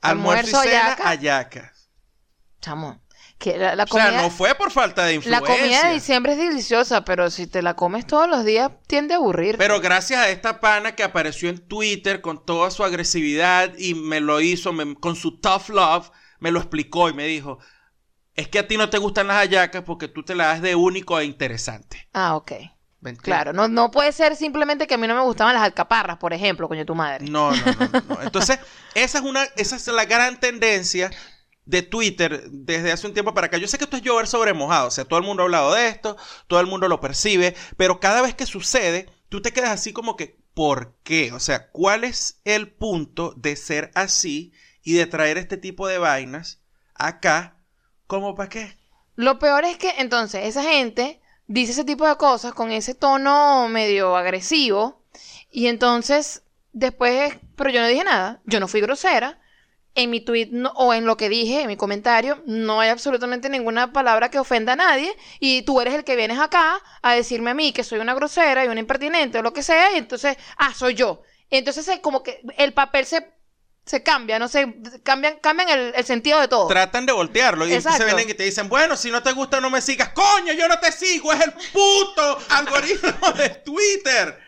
[0.00, 1.08] Almuerzo, Almuerzo, y cena, hallaca.
[1.08, 1.72] hallaca.
[2.62, 3.02] Chamo.
[3.38, 5.46] Que la, la O sea, no fue por falta de La influencia.
[5.56, 9.18] comida de diciembre es deliciosa, pero si te la comes todos los días, tiende a
[9.18, 9.56] aburrir.
[9.58, 14.18] Pero gracias a esta pana que apareció en Twitter con toda su agresividad y me
[14.20, 16.10] lo hizo me- con su tough love,
[16.40, 17.58] me lo explicó y me dijo,
[18.34, 20.74] es que a ti no te gustan las hallacas porque tú te las das de
[20.74, 22.08] único e interesante.
[22.12, 22.52] Ah, ok.
[23.22, 26.32] Claro, no, no puede ser simplemente que a mí no me gustaban las alcaparras, por
[26.34, 27.24] ejemplo, coño tu madre.
[27.30, 28.22] No, no, no, no.
[28.22, 28.58] Entonces,
[28.94, 31.08] esa es una, esa es la gran tendencia
[31.68, 33.58] de Twitter desde hace un tiempo para acá.
[33.58, 35.74] Yo sé que esto es llover sobre mojado, o sea, todo el mundo ha hablado
[35.74, 36.16] de esto,
[36.46, 40.16] todo el mundo lo percibe, pero cada vez que sucede, tú te quedas así como
[40.16, 41.30] que, ¿por qué?
[41.32, 44.52] O sea, ¿cuál es el punto de ser así
[44.82, 46.62] y de traer este tipo de vainas
[46.94, 47.58] acá?
[48.06, 48.78] ¿Cómo para qué?
[49.14, 53.68] Lo peor es que entonces esa gente dice ese tipo de cosas con ese tono
[53.68, 55.02] medio agresivo
[55.50, 59.37] y entonces después, pero yo no dije nada, yo no fui grosera.
[60.00, 63.48] En mi tweet no- o en lo que dije, en mi comentario, no hay absolutamente
[63.48, 67.50] ninguna palabra que ofenda a nadie y tú eres el que vienes acá a decirme
[67.50, 70.36] a mí que soy una grosera y una impertinente o lo que sea y entonces,
[70.56, 71.22] ah, soy yo.
[71.50, 73.28] Entonces es como que el papel se,
[73.86, 74.72] se cambia, no sé,
[75.02, 76.68] cambian, cambian el, el sentido de todo.
[76.68, 77.98] Tratan de voltearlo y Exacto.
[77.98, 80.10] se vienen y te dicen, bueno, si no te gusta no me sigas.
[80.10, 84.38] Coño, yo no te sigo, es el puto algoritmo de Twitter.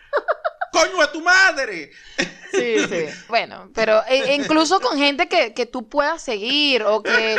[0.71, 1.91] Coño a tu madre.
[2.51, 3.05] Sí, sí.
[3.27, 7.37] Bueno, pero e- incluso con gente que, que tú puedas seguir o que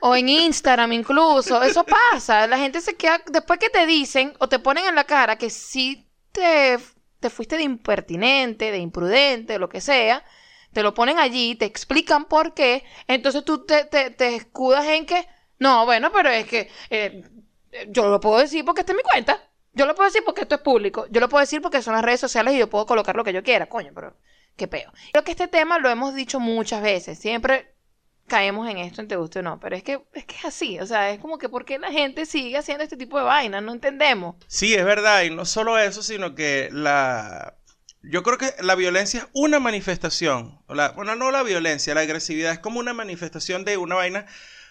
[0.00, 2.46] o en Instagram incluso, eso pasa.
[2.46, 5.50] La gente se queda después que te dicen o te ponen en la cara que
[5.50, 6.78] sí te,
[7.20, 10.24] te fuiste de impertinente, de imprudente, lo que sea,
[10.72, 15.06] te lo ponen allí, te explican por qué, entonces tú te, te, te escudas en
[15.06, 15.26] que,
[15.58, 17.22] no, bueno, pero es que eh,
[17.88, 19.42] yo lo puedo decir porque está en mi cuenta.
[19.76, 21.06] Yo lo puedo decir porque esto es público.
[21.10, 23.34] Yo lo puedo decir porque son las redes sociales y yo puedo colocar lo que
[23.34, 24.16] yo quiera, coño, pero
[24.56, 24.90] qué peo.
[25.12, 27.18] Creo que este tema lo hemos dicho muchas veces.
[27.18, 27.74] Siempre
[28.26, 29.60] caemos en esto, en te guste o no.
[29.60, 30.80] Pero es que, es que es así.
[30.80, 33.62] O sea, es como que ¿por qué la gente sigue haciendo este tipo de vainas?
[33.62, 34.36] No entendemos.
[34.46, 37.58] Sí, es verdad, y no solo eso, sino que la...
[38.02, 40.62] Yo creo que la violencia es una manifestación,
[40.94, 44.26] bueno, no la violencia, la agresividad es como una manifestación de una vaina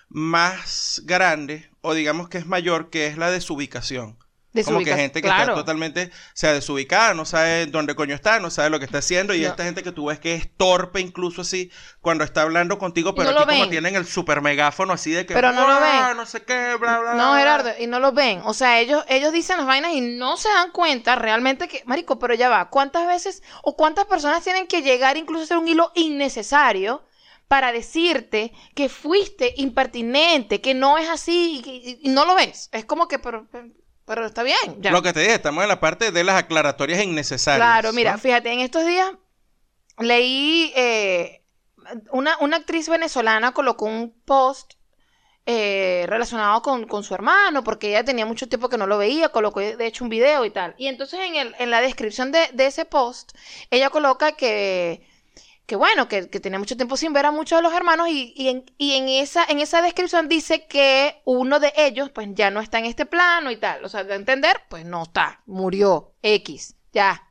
[0.07, 4.17] más grande, o digamos que es mayor, que es la desubicación.
[4.63, 5.43] Como que gente que claro.
[5.51, 8.99] está totalmente, o sea, desubicada, no sabe dónde coño está, no sabe lo que está
[8.99, 9.49] haciendo, y No.
[9.49, 13.31] esta gente que tú ves que es torpe incluso así, cuando está hablando contigo, pero
[13.31, 16.17] no aquí como tienen el super megáfono así de que, Pero no lo "Ah, ven.
[16.17, 17.37] no sé qué, bla, bla, No, bla".
[17.39, 18.41] Gerardo, y no lo ven.
[18.45, 22.19] O sea, ellos, ellos dicen las vainas y no se dan cuenta realmente que, Marico,
[22.19, 25.67] pero ya va, ¿cuántas veces o cuántas personas tienen que llegar incluso a hacer un
[25.67, 27.05] hilo innecesario
[27.47, 32.69] para decirte que fuiste impertinente, que no es así y- y no lo ves?
[32.71, 33.47] Es como que, pero,
[34.05, 34.81] pero está bien.
[34.81, 34.91] Ya.
[34.91, 37.67] Lo que te dije, estamos en la parte de las aclaratorias innecesarias.
[37.67, 38.19] Claro, mira, ¿no?
[38.19, 39.11] fíjate, en estos días
[39.99, 41.43] leí eh,
[42.11, 44.73] una, una actriz venezolana colocó un post
[45.47, 49.29] eh, relacionado con, con su hermano, porque ella tenía mucho tiempo que no lo veía,
[49.29, 50.73] colocó de hecho un video y tal.
[50.77, 53.33] Y entonces en, el, en la descripción de, de ese post,
[53.69, 55.07] ella coloca que,
[55.65, 58.33] que bueno, que, que tenía mucho tiempo sin ver a muchos de los hermanos y,
[58.35, 62.51] y en, y en esa, en esa descripción dice que uno de ellos pues ya
[62.51, 63.83] no está en este plano y tal.
[63.83, 67.21] O sea, de entender, pues no está, murió, X, ya.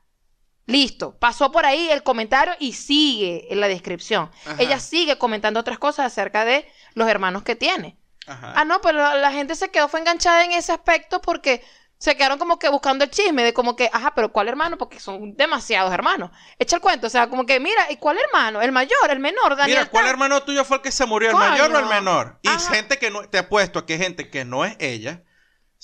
[0.66, 4.30] Listo, pasó por ahí el comentario y sigue en la descripción.
[4.46, 4.56] Ajá.
[4.58, 7.98] Ella sigue comentando otras cosas acerca de los hermanos que tiene.
[8.26, 8.54] Ajá.
[8.56, 11.62] Ah, no, pero la, la gente se quedó, fue enganchada en ese aspecto porque
[11.98, 14.76] se quedaron como que buscando el chisme de como que, ajá, pero ¿cuál hermano?
[14.76, 16.30] Porque son demasiados hermanos.
[16.58, 18.60] Echa el cuento, o sea, como que, mira, ¿y cuál hermano?
[18.60, 19.78] ¿El mayor, el menor, Daniel?
[19.78, 20.12] Mira, ¿cuál tal?
[20.12, 21.30] hermano tuyo fue el que se murió?
[21.30, 22.38] ¿El mayor o el menor?
[22.42, 22.74] Y Ajá.
[22.74, 25.22] gente que no, te apuesto a que gente que no es ella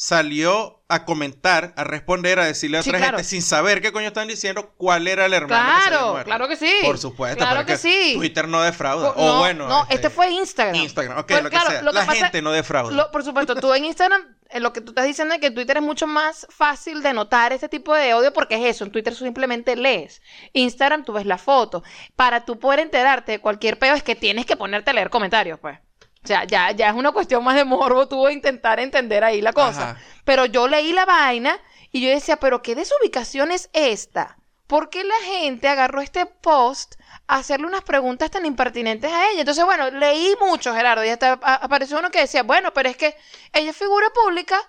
[0.03, 3.19] salió a comentar, a responder, a decirle a Sí, otra claro.
[3.19, 5.63] gente sin saber qué coño están diciendo cuál era el hermano.
[5.63, 6.25] que Claro, muerto.
[6.27, 6.73] claro que sí.
[6.83, 8.15] Por supuesto, Claro que sí.
[8.17, 9.13] Twitter no defrauda.
[9.15, 9.69] No, o bueno.
[9.69, 10.75] no, este fue Instagram.
[10.75, 11.83] Instagram, ok, Pues, lo que claro, sea.
[11.83, 12.93] lo que La pasa- gente no defrauda.
[12.97, 14.23] Lo- por supuesto, tú en Instagram,
[14.55, 17.69] lo que tú estás diciendo es que Twitter es mucho más fácil de notar este
[17.69, 18.85] tipo de odio porque es eso.
[18.85, 20.23] En Twitter tú simplemente lees.
[20.55, 21.85] Instagram tú ves la foto.
[22.17, 25.59] Para tú poder enterarte de cualquier peo es que tienes que ponerte a leer comentarios,
[25.61, 25.79] pues.
[26.23, 29.41] O sea, ya, ya es una cuestión más de morbo tú de intentar entender ahí
[29.41, 29.91] la cosa.
[29.91, 30.01] Ajá.
[30.25, 31.59] Pero yo leí la vaina
[31.93, 34.37] y yo decía, pero ¿qué desubicación es esta?
[34.67, 36.95] ¿Por qué la gente agarró este post
[37.27, 39.41] a hacerle unas preguntas tan impertinentes a ella?
[39.41, 43.17] Entonces, bueno, leí mucho, Gerardo, y hasta apareció uno que decía, bueno, pero es que
[43.53, 44.61] ella es figura pública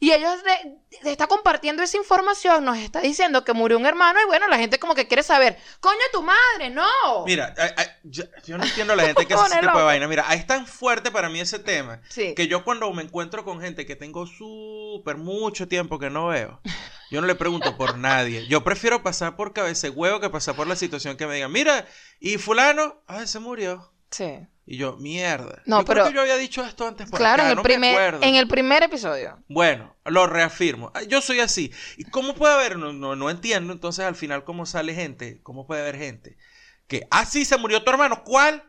[0.00, 4.20] y ella le, le está compartiendo esa información, nos está diciendo que murió un hermano
[4.22, 6.86] y bueno, la gente como que quiere saber, coño, tu madre, no.
[7.26, 9.84] Mira, ay, ay, yo, yo no entiendo a la gente que hace ese tipo de
[9.84, 10.06] vaina.
[10.08, 12.34] Mira, es tan fuerte para mí ese tema Sí.
[12.34, 16.60] que yo cuando me encuentro con gente que tengo súper mucho tiempo que no veo,
[17.10, 18.46] yo no le pregunto por nadie.
[18.46, 21.86] Yo prefiero pasar por cabeza huevo que pasar por la situación que me digan, mira,
[22.20, 23.92] y fulano, ay, se murió.
[24.10, 24.46] Sí.
[24.70, 25.62] Y yo, mierda.
[25.64, 27.56] No, yo creo pero- que yo había dicho esto antes por Claro, acá, en, el
[27.56, 29.42] no primer, en el primer episodio.
[29.48, 30.92] Bueno, lo reafirmo.
[31.08, 31.72] Yo soy así.
[31.96, 32.76] ¿Y cómo puede haber?
[32.76, 36.36] No, no, no entiendo entonces al final cómo sale gente, cómo puede haber gente
[36.86, 38.22] que, ah, sí, se murió tu hermano.
[38.24, 38.62] ¿Cuál?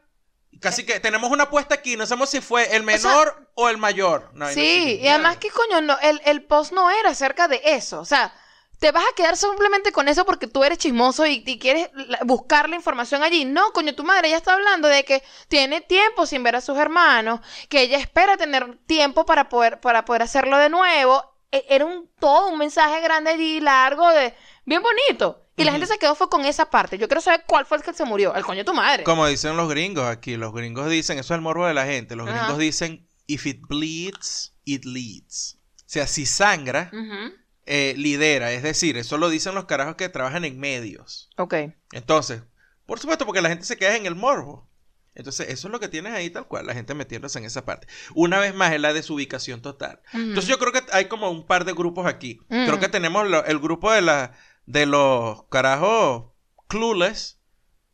[0.61, 4.31] Casi que tenemos una apuesta aquí, no sabemos si fue el menor o, el mayor.
[4.33, 7.99] No, Sí, y además que coño, no, el, el post no era acerca de eso.
[7.99, 8.33] O sea,
[8.80, 11.89] te vas a quedar simplemente con eso porque tú eres chismoso y, y quieres
[12.25, 13.45] buscar la información allí.
[13.45, 16.77] No, coño, tu madre ya está hablando de que tiene tiempo sin ver a sus
[16.77, 21.23] hermanos, que ella espera tener tiempo para poder, para poder hacerlo de nuevo.
[21.51, 24.34] E- Era un todo un mensaje grande allí, largo, de
[24.65, 25.45] bien bonito.
[25.57, 26.97] Y la gente se quedó fue con esa parte.
[26.97, 28.34] Yo quiero saber cuál fue el que se murió.
[28.34, 29.03] El coño de tu madre.
[29.03, 32.15] Como dicen los gringos aquí, los gringos dicen, eso es el morbo de la gente,
[32.15, 35.57] los gringos dicen, if it bleeds, it leads.
[35.80, 37.34] O sea, si sangra, Ujú.
[37.70, 38.51] Eh, lidera.
[38.51, 41.30] Es decir, eso lo dicen los carajos que trabajan en medios.
[41.38, 41.53] Ok.
[41.91, 42.41] Entonces,
[42.86, 44.67] por supuesto, porque la gente se queda en el morbo.
[45.15, 47.88] Entonces, eso es lo que tienes ahí tal cual, la gente metiéndose en esa parte.
[48.15, 50.01] Una vez más, es la desubicación total.
[50.13, 52.39] Entonces, yo creo que hay como un par de grupos aquí.
[52.49, 52.65] Mm.
[52.65, 54.32] Creo que tenemos lo- el grupo de, la,
[54.65, 56.32] de los carajos
[56.67, 57.39] clueless.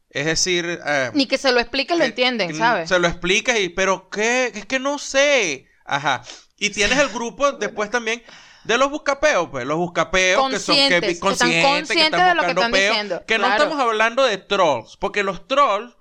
[0.09, 2.87] Es decir, eh, Ni que se lo expliques, lo entienden, ¿sabes?
[2.87, 4.51] Se lo explicas y, pero ¿qué?
[4.53, 5.67] Es que no sé.
[5.83, 6.23] Ajá.
[6.57, 8.23] Y tienes el grupo después también
[8.65, 12.35] de los buscapeos, pues, los buscapeos que son que, Conscientes, que están conscientes, conscientes de
[12.35, 15.95] lo que están peo, diciendo, Que no estamos hablando de trolls, porque los trolls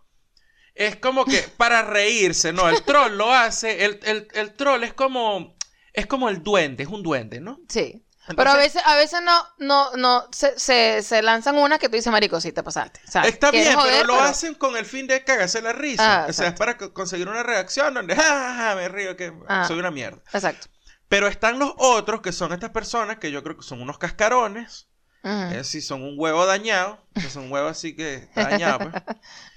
[0.75, 4.93] es como que para reírse, no, el troll lo hace, el, el, el troll es
[4.95, 5.57] como,
[5.93, 7.59] es como el duende, es un duende, ¿no?
[7.69, 8.01] Sí.
[8.27, 11.91] Entonces- Pero a veces, a veces no, no, no, se, se, se lanzan una que
[11.91, 12.99] tú dices, marico, sí te pasaste.
[13.07, 15.75] O sea, Está bien, joder, pero lo pero- hacen con el fin de cagarse la
[15.75, 16.25] risa.
[16.25, 19.15] Ah, o sea, es para co- conseguir una reacción donde, "Ja, ja, ja, me río
[19.15, 19.67] que Ah.
[19.69, 20.23] soy una mierda.
[20.33, 20.69] Exacto.
[21.09, 24.89] Pero están los otros que son estas personas que yo creo que son unos cascarones.
[25.23, 27.03] Es decir, son un huevo dañado.
[27.15, 28.95] Que son un huevo así que está dañado, pues.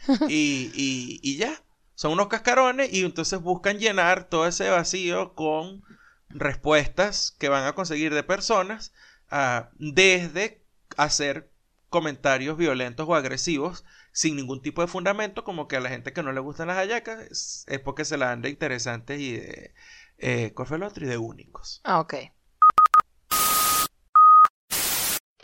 [0.29, 1.61] Y, y, y ya.
[1.95, 5.83] Son unos cascarones y entonces buscan llenar todo ese vacío con
[6.29, 8.93] respuestas que van a conseguir de personas
[9.29, 10.61] ah, desde
[10.95, 11.49] hacer
[11.89, 16.23] comentarios violentos o agresivos sin ningún tipo de fundamento, como que a la gente que
[16.23, 19.73] no le gustan las hallacas es, es porque se la dan de interesantes y de...
[20.20, 21.05] Eh, ¿Cuál fue el otro?
[21.05, 21.82] Y de únicos.
[21.84, 22.15] Ah, ok.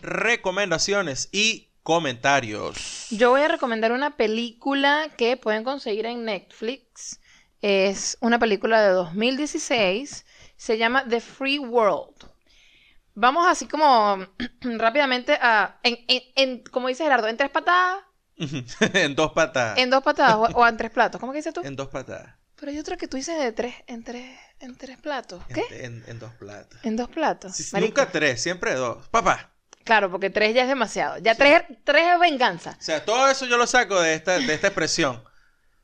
[0.02, 3.08] recomendaciones y comentarios.
[3.12, 7.20] Yo voy a recomendar una película que pueden conseguir en Netflix.
[7.62, 10.26] Es una película de 2016.
[10.58, 12.16] Se llama The Free World.
[13.16, 14.18] Vamos así como
[14.62, 15.80] rápidamente a...
[15.84, 18.04] En, en, en- como dice Gerardo, en tres patadas,
[18.94, 19.78] en dos patadas.
[19.78, 21.22] en dos patadas o, o en tres platos.
[21.22, 21.62] ¿Cómo que dices tú?
[21.64, 22.36] En dos patadas.
[22.64, 25.44] Pero hay otra que tú dices de tres, en tres, en tres platos.
[25.54, 25.66] ¿Qué?
[25.84, 26.80] En, en- en dos platos.
[26.84, 27.54] En dos platos.
[27.58, 29.06] Sí, nunca tres, siempre dos.
[29.10, 29.50] Papá.
[29.84, 31.18] Claro, porque tres ya es demasiado.
[31.18, 32.78] Ya tres, tres es venganza.
[32.80, 35.22] O sea, todo eso yo lo saco de esta, de esta expresión.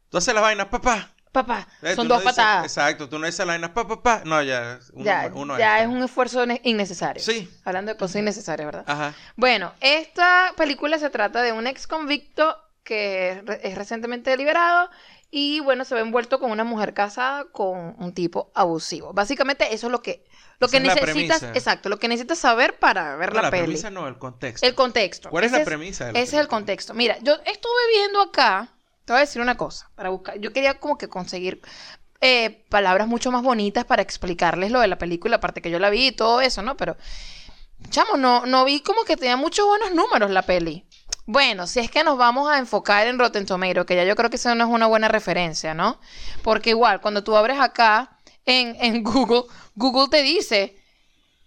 [0.08, 1.12] Tú haces las vainas, papá.
[1.34, 2.64] Papá, Eh, son no dos dices- patadas.
[2.64, 4.22] Exacto, tú no dices las vainas, papá, papá.
[4.24, 4.80] No, ya.
[4.94, 5.82] Uno, ya uno ya extra.
[5.82, 7.22] es un esfuerzo ne- innecesario.
[7.22, 7.54] Sí.
[7.66, 8.86] Hablando de cosas innecesarias, ¿verdad?
[8.88, 9.14] Ajá.
[9.36, 12.56] Bueno, esta película se trata de un ex convicto
[12.86, 14.90] que es es recientemente liberado
[15.32, 19.14] y bueno, se ve envuelto con una mujer casada con un tipo abusivo.
[19.14, 20.26] Básicamente eso es lo que,
[20.60, 23.44] lo Esa que es la necesitas, exacto, lo que necesitas saber para ver No, la,
[23.44, 23.64] la peli.
[23.64, 24.66] premisa no, el contexto.
[24.66, 25.30] El contexto.
[25.30, 26.94] ¿Cuál es Ese la premisa de la Ese es el contexto.
[26.94, 28.70] Mira, yo estuve viendo acá,
[29.06, 31.62] te voy a decir una cosa, para buscar, yo quería como que conseguir
[32.22, 35.90] eh, palabras mucho más bonitas para explicarles lo de la película, aparte que yo la
[35.90, 36.76] vi y todo eso, ¿no?
[36.78, 36.98] Pero,
[37.90, 40.89] chamo, no, no vi como que tenía muchos buenos números la peli.
[41.32, 44.32] Bueno, si es que nos vamos a enfocar en Rotten Tomato, que ya yo creo
[44.32, 46.02] que eso no es una buena referencia, ¿no?
[46.42, 48.18] Porque igual, cuando tú abres acá
[48.48, 49.44] en, en Google,
[49.76, 50.76] Google te dice,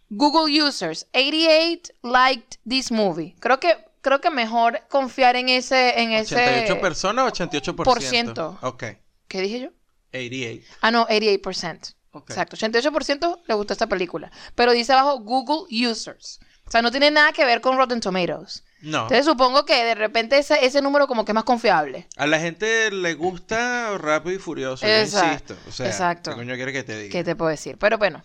[0.09, 3.35] Google users, 88 liked this movie.
[3.41, 6.37] Creo que, creo que mejor confiar en ese, en ese...
[6.37, 7.74] 88 personas, 88%.
[7.74, 8.59] Por ciento.
[8.62, 8.85] Ok.
[9.26, 9.70] ¿Qué dije yo?
[10.11, 10.76] 88.
[10.80, 11.97] Ah, no, 88%.
[12.12, 12.30] Ok.
[12.30, 14.30] Exacto, 88% le gustó esta película.
[14.55, 16.39] Pero dice abajo Google Users.
[16.68, 18.62] O sea, no tiene nada que ver con Rotten Tomatoes.
[18.83, 19.03] No.
[19.03, 22.09] Entonces supongo que de repente ese, ese número como que es más confiable.
[22.16, 25.57] A la gente le gusta Rápido y Furioso, yo insisto.
[25.68, 26.30] O sea, exacto.
[26.30, 27.12] ¿qué coño quiere que te diga?
[27.12, 27.78] ¿Qué te puedo decir?
[27.78, 28.22] Pero bueno,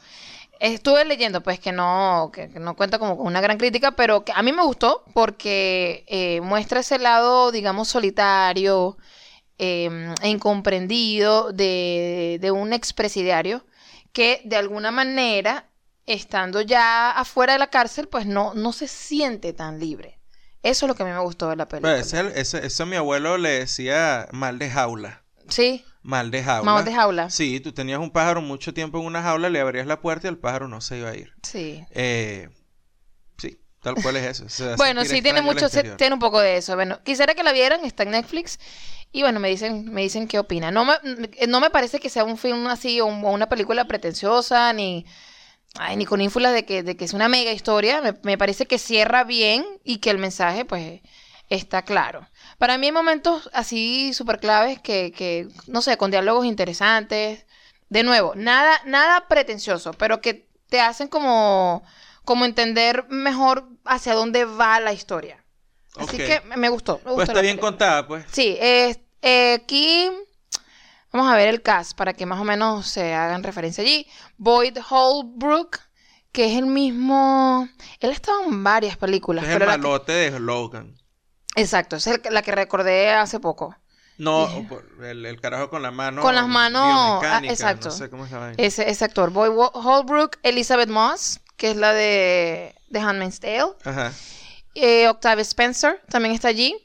[0.59, 4.25] estuve leyendo pues que no, que, que no cuenta como con una gran crítica, pero
[4.25, 8.97] que a mí me gustó porque eh, muestra ese lado, digamos, solitario
[9.59, 13.65] eh, e incomprendido de, de un expresidiario
[14.11, 15.69] que de alguna manera,
[16.07, 20.16] estando ya afuera de la cárcel, pues no, no se siente tan libre.
[20.69, 21.93] Eso es lo que a mí me gustó de la película.
[21.95, 25.23] Pues ese, ese- eso a mi abuelo le decía mal de jaula.
[25.49, 26.71] Sí, Mal de jaula.
[26.71, 27.29] Mal de jaula.
[27.29, 30.29] Sí, tú tenías un pájaro mucho tiempo en una jaula, le abrías la puerta y
[30.29, 31.33] el pájaro no se iba a ir.
[31.43, 31.83] sí.
[31.91, 32.47] Eh,
[33.37, 34.75] sí, tal cual es eso.
[34.77, 36.75] Bueno, sí, tiene mucho, se- tiene un poco de eso.
[36.75, 38.57] Bueno, quisiera que la vieran, está en Netflix.
[39.11, 40.73] Y bueno, me dicen, me dicen qué opinan.
[40.73, 40.93] No me,
[41.47, 45.05] no me parece que sea un film así o un- o una película pretenciosa, ni,
[45.79, 48.01] ay, ni con ínfulas de que, de que es una mega historia.
[48.01, 51.01] Me, me parece que cierra bien y que el mensaje, pues,
[51.49, 52.27] está claro.
[52.57, 57.45] Para mí hay momentos así súper claves que, que, no sé, con diálogos interesantes.
[57.89, 61.83] De nuevo, nada, nada pretencioso, pero que te hacen como,
[62.25, 65.43] como entender mejor hacia dónde va la historia.
[65.97, 66.99] Así que me- me gustó.
[66.99, 67.71] Pues está bien película.
[67.71, 68.25] contada, pues.
[68.31, 70.09] Sí, eh, eh, aquí
[71.11, 74.07] vamos a ver el cast para que más o menos se hagan referencia allí.
[74.37, 75.79] Boyd Holbrook,
[76.31, 77.67] que es el mismo.
[77.99, 80.95] Él ha estado en varias películas, Es el que- malote de Logan.
[81.55, 83.75] Exacto, es el la que recordé hace poco.
[84.19, 84.49] No,
[85.03, 86.21] el, el carajo con la mano.
[86.23, 87.89] Con las manos, ah, exacto.
[87.89, 88.53] No sé cómo se llama.
[88.57, 93.73] Ese, ese actor, Boyd Holbrook, Elizabeth Moss, que es la de, de Handmaid's Tale.
[93.85, 94.11] Ajá.
[94.73, 96.75] Eh, Octavia Spencer también está allí.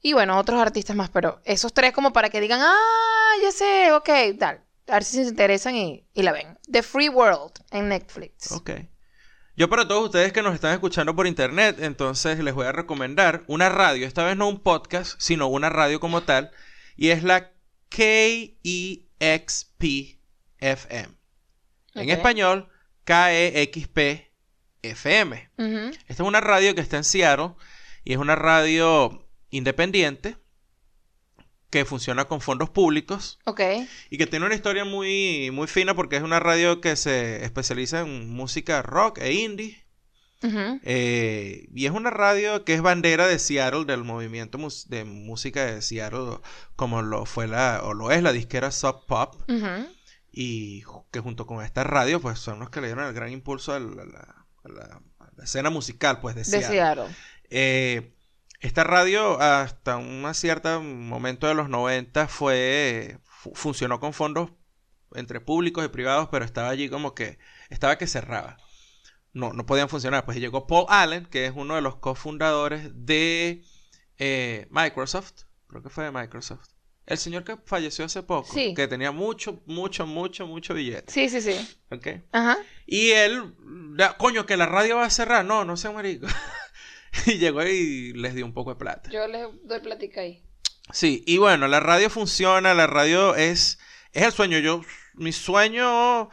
[0.00, 3.92] Y bueno, otros artistas más, pero esos tres como para que digan, ah, ya sé,
[3.92, 4.64] ok, tal.
[4.86, 6.58] A ver si se interesan y, y la ven.
[6.70, 8.52] The Free World en Netflix.
[8.52, 8.70] Ok.
[9.56, 13.42] Yo para todos ustedes que nos están escuchando por internet, entonces les voy a recomendar
[13.48, 16.52] una radio, esta vez no un podcast, sino una radio como tal,
[16.96, 17.50] y es la
[17.88, 18.54] KEXP
[20.58, 21.08] FM.
[21.94, 22.68] En español,
[23.04, 23.98] KEXP
[24.82, 25.50] FM.
[25.58, 25.90] Ujú.
[26.06, 27.54] Esta es una radio que está en Seattle
[28.04, 30.36] y es una radio independiente
[31.70, 33.60] que funciona con fondos públicos Ok.
[34.10, 38.00] y que tiene una historia muy, muy fina porque es una radio que se especializa
[38.00, 39.84] en música rock e indie.
[40.84, 45.66] Eh, y es una radio que es bandera de Seattle, del movimiento mus- de música
[45.66, 46.38] de Seattle,
[46.76, 49.34] como lo fue la, o lo es la disquera Sub Pop.
[50.30, 53.72] Y que junto con esta radio, pues son los que le dieron el gran impulso
[53.74, 56.44] a la, a la- a la- a la escena musical, pues, de.
[56.44, 57.06] Seattle.
[57.50, 58.14] Eh,
[58.60, 64.50] esta radio hasta un cierto momento de los 90 fue fu- funcionó con fondos
[65.14, 67.38] entre públicos y privados, pero estaba allí como que
[67.70, 68.58] estaba que cerraba.
[69.32, 70.24] No, no podían funcionar.
[70.24, 73.62] Pues llegó Paul Allen, que es uno de los cofundadores de
[74.18, 75.42] eh, Microsoft.
[75.68, 76.66] Creo que fue de Microsoft.
[77.06, 78.52] El señor que falleció hace poco.
[78.52, 78.74] Sí.
[78.74, 81.10] Que tenía mucho, mucho, mucho, mucho billete.
[81.12, 81.78] Sí, sí, sí.
[81.90, 82.06] ¿ok?
[82.32, 82.58] Ajá.
[82.86, 83.54] Y él,
[84.18, 85.44] coño, que la radio va a cerrar.
[85.44, 86.26] No, no sea marico.
[87.26, 89.10] y llegó y les dio un poco de plata.
[89.10, 90.42] Yo les doy plática ahí.
[90.92, 93.78] Sí, y bueno, la radio funciona, la radio es,
[94.12, 94.58] es el sueño.
[94.58, 94.82] Yo,
[95.14, 96.30] mi sueño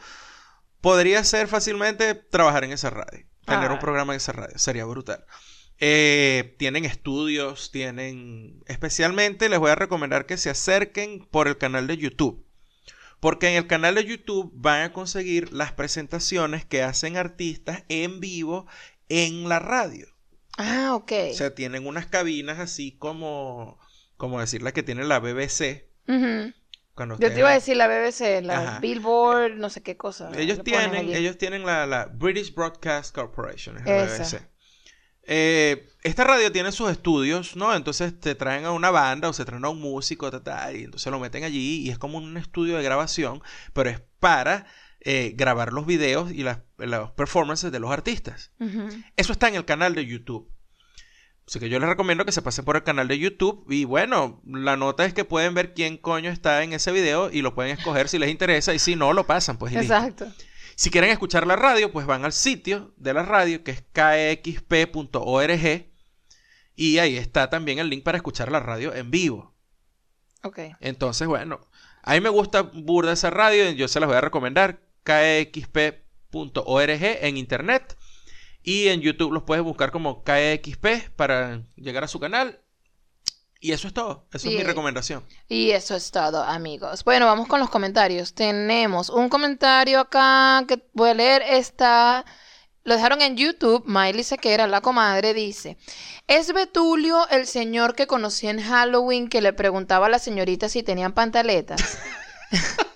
[0.80, 3.26] podría ser fácilmente trabajar en esa radio.
[3.44, 3.80] Tener un Ah.
[3.80, 4.58] programa en esa radio.
[4.58, 5.24] Sería brutal.
[5.78, 8.62] Eh, tienen estudios, tienen...
[8.66, 12.44] Especialmente les voy a recomendar que se acerquen por el canal de YouTube.
[13.20, 18.20] Porque en el canal de YouTube van a conseguir las presentaciones que hacen artistas en
[18.20, 18.66] vivo
[19.08, 20.06] en la radio.
[20.56, 21.12] Ah, ok.
[21.30, 23.78] O sea, tienen unas cabinas así como,
[24.16, 25.88] como decir la que tiene la BBC.
[26.94, 28.80] Cuando Yo te iba a decir la BBC, la Ajá.
[28.80, 30.30] Billboard, no sé qué cosa.
[30.36, 34.38] Ellos tienen, ellos tienen la, la British Broadcast Corporation, es la Esa.
[34.38, 34.48] BBC.
[35.28, 37.74] Eh, esta radio tiene sus estudios, ¿no?
[37.74, 40.84] Entonces te traen a una banda o se traen a un músico, ta, ta, y
[40.84, 43.42] entonces lo meten allí y es como un estudio de grabación,
[43.74, 44.66] pero es para
[45.08, 48.50] eh, grabar los videos y las, las performances de los artistas.
[49.16, 50.50] Eso está en el canal de YouTube.
[51.46, 53.64] Así que yo les recomiendo que se pasen por el canal de YouTube.
[53.70, 57.40] Y bueno, la nota es que pueden ver quién coño está en ese video y
[57.40, 58.74] lo pueden escoger si les interesa.
[58.74, 59.76] Y si no, lo pasan, pues.
[59.76, 60.26] Exacto.
[60.74, 65.86] Si quieren escuchar la radio, pues van al sitio de la radio, que es kxp.org.
[66.74, 69.54] Y ahí está también el link para escuchar la radio en vivo.
[70.42, 70.58] Ok.
[70.80, 71.60] Entonces, bueno,
[72.02, 74.85] a mí me gusta burda esa radio y yo se las voy a recomendar.
[75.06, 77.96] kxp.org en internet.
[78.62, 82.60] Y en YouTube los puedes buscar como KXP para llegar a su canal.
[83.60, 84.26] Y eso es todo.
[84.32, 85.24] Eso es mi recomendación.
[85.48, 87.04] Y eso es todo, amigos.
[87.04, 88.34] Bueno, vamos con los comentarios.
[88.34, 91.42] Tenemos un comentario acá que voy a leer.
[91.42, 92.24] Está.
[92.82, 93.84] Lo dejaron en YouTube.
[93.86, 95.78] Miley Sequera, la comadre, dice:
[96.26, 100.82] ¿Es Betulio el señor que conocí en Halloween que le preguntaba a la señorita si
[100.82, 101.98] tenían pantaletas?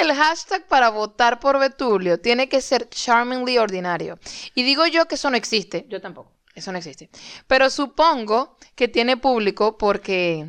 [0.00, 4.18] El hashtag para votar por Betulio tiene que ser charmingly ordinario.
[4.54, 5.84] Y digo yo que eso no existe.
[5.88, 6.32] Yo tampoco.
[6.54, 7.10] Eso no existe.
[7.46, 10.48] Pero supongo que tiene público porque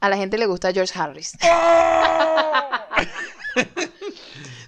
[0.00, 1.32] a la gente le gusta George Harris.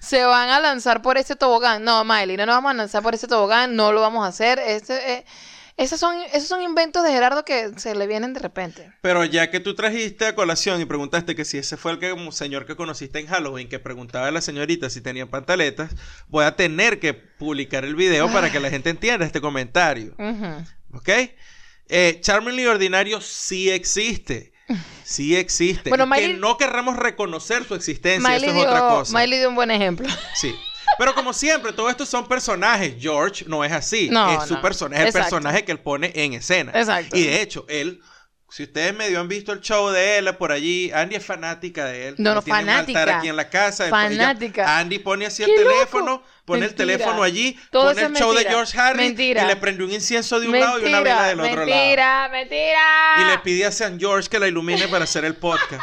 [0.01, 1.85] Se van a lanzar por ese tobogán.
[1.85, 3.77] No, Miley, no nos vamos a lanzar por ese tobogán.
[3.77, 4.59] No lo vamos a hacer.
[4.59, 5.27] Este, eh,
[5.83, 8.93] esos, son, esos son inventos de Gerardo que se le vienen de repente.
[9.01, 12.15] Pero ya que tú trajiste a colación y preguntaste que si ese fue el que,
[12.33, 15.91] señor que conociste en Halloween, que preguntaba a la señorita si tenían pantaletas,
[16.29, 20.15] voy a tener que publicar el video para que la gente entienda este comentario.
[20.19, 20.99] Ujú.
[20.99, 21.09] ¿Ok?
[21.89, 24.53] Eh, Charmingly Ordinario sí existe.
[25.03, 25.89] Sí existe.
[25.89, 29.19] Bueno, Miley- Que no querramos reconocer su existencia, Miley, eso es otra cosa.
[29.19, 30.09] Miley dio un buen ejemplo.
[30.35, 30.55] Sí.
[31.01, 32.95] Pero como siempre, todos estos son personajes.
[33.01, 34.11] George no es así.
[34.11, 34.61] No, es su no.
[34.61, 36.73] personaje, el personaje que él pone en escena.
[36.75, 37.17] Exacto.
[37.17, 38.03] Y de hecho, él,
[38.51, 42.09] si ustedes medio han visto el show de él por allí, Andy es fanática de
[42.09, 42.15] él.
[42.19, 43.01] No, no, tiene un fanática.
[43.01, 43.85] altar aquí en la casa.
[43.87, 44.77] ella- Fanática.
[44.79, 46.83] Andy pone así el teléfono, pone Mentira.
[46.85, 48.45] el teléfono allí, Todo pone el show de.
[48.45, 49.45] George Harris Mentira.
[49.45, 51.67] y le prende un incienso de un lado y una vela del otro lado.
[51.67, 53.15] mentira, mentira.
[53.21, 55.83] Y le pide a San George que la ilumine para hacer el podcast.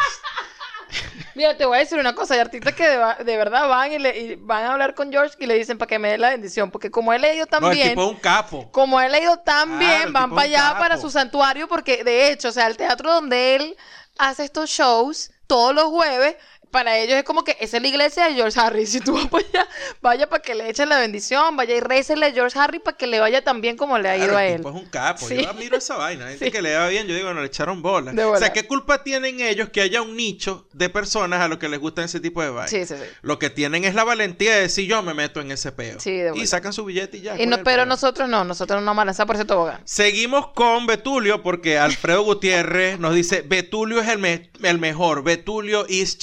[1.38, 4.17] Mira, te voy a decir una cosa, hay artistas que de, verdad van y, le,
[4.17, 6.71] y van a hablar con George y le dicen para que me dé la bendición,
[6.71, 8.71] porque como él ha ido tan No, el bien, tipo es un capo.
[8.71, 10.79] como él ha ido tan bien, van para allá capo.
[10.79, 13.77] para su santuario, porque de hecho, o sea, el teatro donde él
[14.17, 16.35] hace estos shows todos los jueves,
[16.72, 18.89] para ellos es como que esa es la iglesia de George Harris.
[18.91, 19.68] Si tú vas para allá,
[20.01, 23.07] vaya para que le echen la bendición, vaya y récele a George Harris para que
[23.07, 24.57] le vaya tan bien como le ha ido Claro, a él.
[24.57, 25.28] tipo es un capo.
[25.28, 25.41] Sí.
[25.43, 26.28] Yo admiro esa vaina.
[26.30, 26.51] Gente Sí.
[26.51, 28.11] que le va bien, yo digo, no le echaron bola.
[28.11, 28.53] De O sea.
[28.53, 32.05] ¿qué culpa tienen ellos que haya un nicho de personas a los que les gustan
[32.05, 32.70] ese tipo de vainas?
[32.72, 33.03] Sí, sí, sí.
[33.22, 35.99] Lo que tienen es la valentía de decir yo me meto en ese peo.
[35.99, 37.34] Sí, de y sacan su billete y ya.
[37.34, 39.45] Y ¿cuál no, es el pero nosotros no, nosotros no vamos a lanzar por ese
[39.45, 39.82] tobogán.
[39.86, 45.86] Seguimos con Betulio porque Alfredo Gutiérrez nos dice, Betulio es el, me- el mejor, Betulio
[45.88, 46.18] is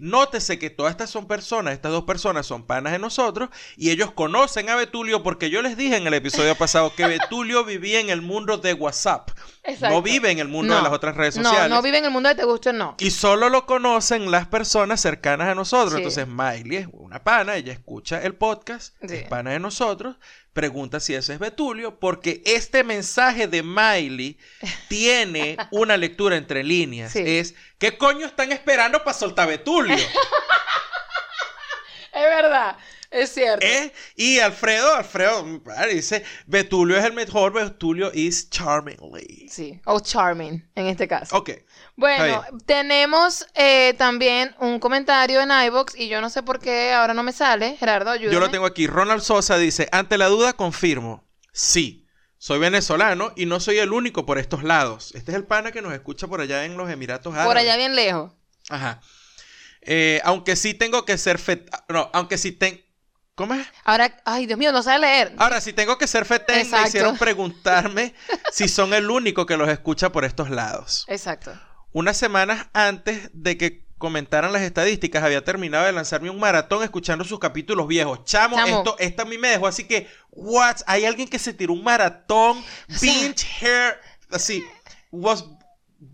[0.00, 4.12] Nótese que todas estas son personas, estas dos personas son panas de nosotros y ellos
[4.12, 8.10] conocen a Betulio porque yo les dije en el episodio pasado que Betulio vivía en
[8.10, 9.30] el mundo de WhatsApp.
[9.64, 9.94] Exacto.
[9.94, 10.84] No vive en el mundo de No.
[10.86, 11.70] las otras redes No, sociales.
[11.70, 12.94] no vive en el mundo de te guste, no.
[12.98, 15.92] Y solo lo conocen las personas cercanas a nosotros.
[15.92, 15.96] Sí.
[15.98, 19.14] Entonces, Miley es una pana, ella escucha el podcast, Sí.
[19.16, 20.16] es pana de nosotros,
[20.56, 24.38] pregunta si ese es Betulio, porque este mensaje de Miley
[24.88, 27.12] tiene una lectura entre líneas.
[27.12, 27.22] Sí.
[27.24, 29.96] Es, ¿qué coño están esperando para soltar Betulio?
[32.12, 32.78] Es verdad,
[33.16, 33.66] es cierto.
[33.66, 33.92] ¿Eh?
[34.14, 35.62] Y Alfredo, Alfredo
[35.92, 39.48] dice, Betulio es el mejor, Betulio is charmingly.
[39.48, 41.36] Sí, o charming en este caso.
[41.36, 41.50] Ok.
[41.96, 47.14] Bueno, tenemos eh, también un comentario en iBox y yo no sé por qué ahora
[47.14, 47.76] no me sale.
[47.78, 48.34] Gerardo, ayúdame.
[48.34, 48.86] Yo lo tengo aquí.
[48.86, 51.24] Ronald Sosa dice, ante la duda confirmo.
[51.52, 52.06] Sí,
[52.38, 55.14] soy venezolano y no soy el único por estos lados.
[55.14, 57.48] Este es el pana que nos escucha por allá en los Emiratos Árabes.
[57.48, 58.32] Por allá bien lejos.
[58.68, 59.00] Ajá.
[59.80, 61.70] Eh, aunque sí tengo que ser fet...
[61.88, 62.78] No, aunque sí tengo...
[63.36, 63.66] ¿Cómo es?
[63.84, 65.34] Ahora, ay, Dios mío, no sabe leer.
[65.36, 68.14] Ahora, si tengo que ser fetén, me hicieron preguntarme
[68.50, 71.04] si son el único que los escucha por estos lados.
[71.06, 71.52] Exacto.
[71.92, 77.24] Unas semanas antes de que comentaran las estadísticas, había terminado de lanzarme un maratón escuchando
[77.24, 78.24] sus capítulos viejos.
[78.24, 78.78] Chamo, Chamo.
[78.78, 80.76] esto, esto a mí me dejó así que, what?
[80.86, 84.64] Hay alguien que se tiró un maratón, sea- binge hair, así,
[85.10, 85.44] was,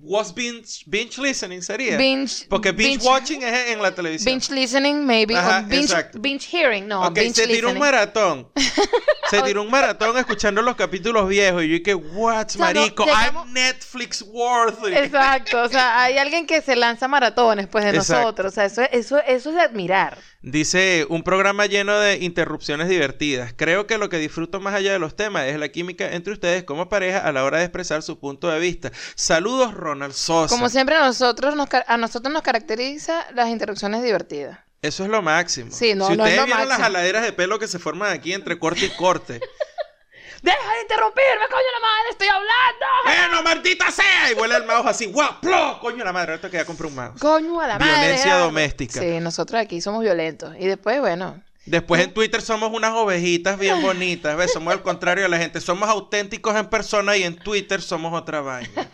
[0.03, 1.97] was binge, binge listening sería.
[1.97, 2.47] Binge.
[2.49, 4.35] Porque binge, watching es en la televisión.
[4.35, 5.37] Binge listening, maybe.
[5.37, 7.07] Ajá, binge, binge hearing, no.
[7.07, 8.49] Ok, binge se tiró un maratón.
[9.31, 11.63] Se tiró un maratón escuchando los capítulos viejos.
[11.65, 13.07] Y yo dije, what, sea, no, marico?
[13.07, 14.93] llegamos- I'm Netflix worthy.
[14.95, 18.21] Exacto, o sea, hay alguien que se lanza maratones pues de Exacto.
[18.25, 20.19] nosotros, o sea, eso, eso, eso es de admirar.
[20.43, 23.55] Dice, un programa lleno de interrupciones divertidas.
[23.57, 26.65] Creo que lo que disfruto más allá de los temas es la química entre ustedes
[26.65, 28.91] como pareja a la hora de expresar su punto de vista.
[29.15, 30.55] Saludos, Ronald Sosa.
[30.55, 34.59] Como siempre a nosotros nos, a nosotros nos caracteriza las interrupciones divertidas.
[34.81, 35.71] Eso es lo máximo.
[35.71, 36.85] Sí, no, si no es ustedes lo vieron las máximo.
[36.85, 39.41] jaladeras de pelo que se forman aquí entre corte y corte.
[40.43, 42.11] ¡Deja de interrumpirme, coño la madre!
[42.11, 42.87] ¡Estoy hablando!
[43.05, 44.33] ¡Bueno, maldita sea!
[44.33, 45.41] Y vuela el mouse así, ¡guau!
[45.41, 45.79] ¡Plo!
[45.81, 47.21] Coño la madre, ahorita que ya compré un mouse.
[47.21, 47.93] ¡Coño a la madre!
[47.93, 49.01] Violencia doméstica.
[49.01, 50.55] Sí, nosotros aquí somos violentos.
[50.59, 51.41] Y después, bueno...
[51.65, 54.53] Después en Twitter somos unas ovejitas bien bonitas, ¿ves?
[54.53, 55.61] Somos al contrario de la gente.
[55.61, 58.89] Somos auténticos en persona y en Twitter somos otra vaina.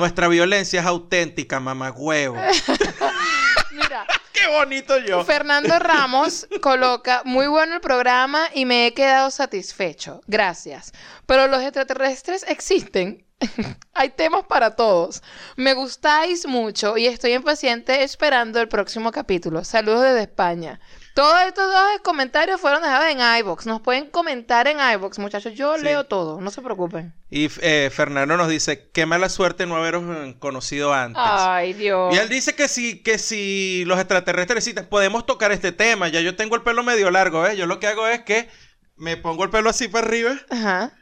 [0.00, 2.36] Nuestra violencia es auténtica, mamagüevo.
[3.70, 5.22] Mira, ¡Qué bonito yo!
[5.26, 10.22] Fernando Ramos coloca, muy bueno el programa y me he quedado satisfecho.
[10.26, 10.92] Gracias.
[11.26, 13.26] Pero los extraterrestres existen.
[13.92, 15.22] Hay temas para todos.
[15.56, 19.64] Me gustáis mucho y estoy impaciente esperando el próximo capítulo.
[19.64, 20.80] Saludos desde España.
[21.14, 23.66] Todos estos dos comentarios fueron dejados en iBox.
[23.66, 25.54] Nos pueden comentar en iBox, muchachos.
[25.54, 25.82] Yo Sí.
[25.84, 27.12] leo todo, no se preocupen.
[27.30, 31.20] Y eh, Fernando nos dice, qué mala suerte no haberos eh, conocido antes.
[31.24, 32.14] Ay, Dios.
[32.14, 36.08] Y él dice que si, que si los extraterrestres podemos tocar este tema.
[36.08, 37.56] Ya yo tengo el pelo medio largo, ¿ves?
[37.56, 38.48] Yo lo que hago es que
[38.96, 40.92] me pongo el pelo así para arriba Ajá.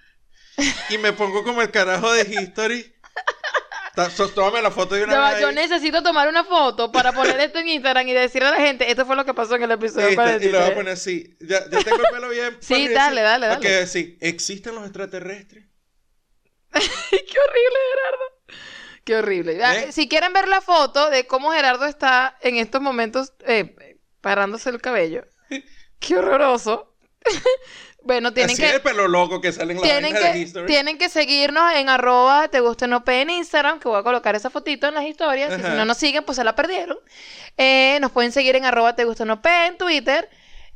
[0.91, 2.95] y me pongo como el carajo de History.
[4.35, 5.41] Tómame la foto de una vez.
[5.41, 8.91] yo necesito tomar una foto para poner esto en Instagram y decirle a la gente,
[8.91, 10.75] esto fue lo que pasó en el episodio está, y lo voy a 43.
[10.75, 11.37] poner así.
[11.41, 12.57] Ya, ya tengo el pelo bien.
[12.61, 13.81] Sí, dale, dale, dale.
[13.81, 14.17] Ok, sí.
[14.21, 15.65] ¿Existen los extraterrestres?
[16.73, 18.63] Qué horrible, Gerardo.
[19.05, 19.65] Qué horrible.
[19.65, 19.93] Ah, ¿Eh?
[19.93, 24.81] Si quieren ver la foto de cómo Gerardo está en estos momentos eh, parándose el
[24.81, 25.25] cabello.
[25.99, 26.95] Qué horroroso.
[28.03, 28.71] Bueno, tienen Así que...
[28.71, 30.67] el pelo loco que sale en la Tienen de que, History.
[30.67, 34.51] tienen que seguirnos en arroba te guste no en Instagram, que voy a colocar esa
[34.51, 35.59] fotito en las historias.
[35.59, 36.97] Y si no nos siguen, pues se la perdieron.
[37.57, 40.29] Eh, nos pueden seguir en arroba te guste no en Twitter.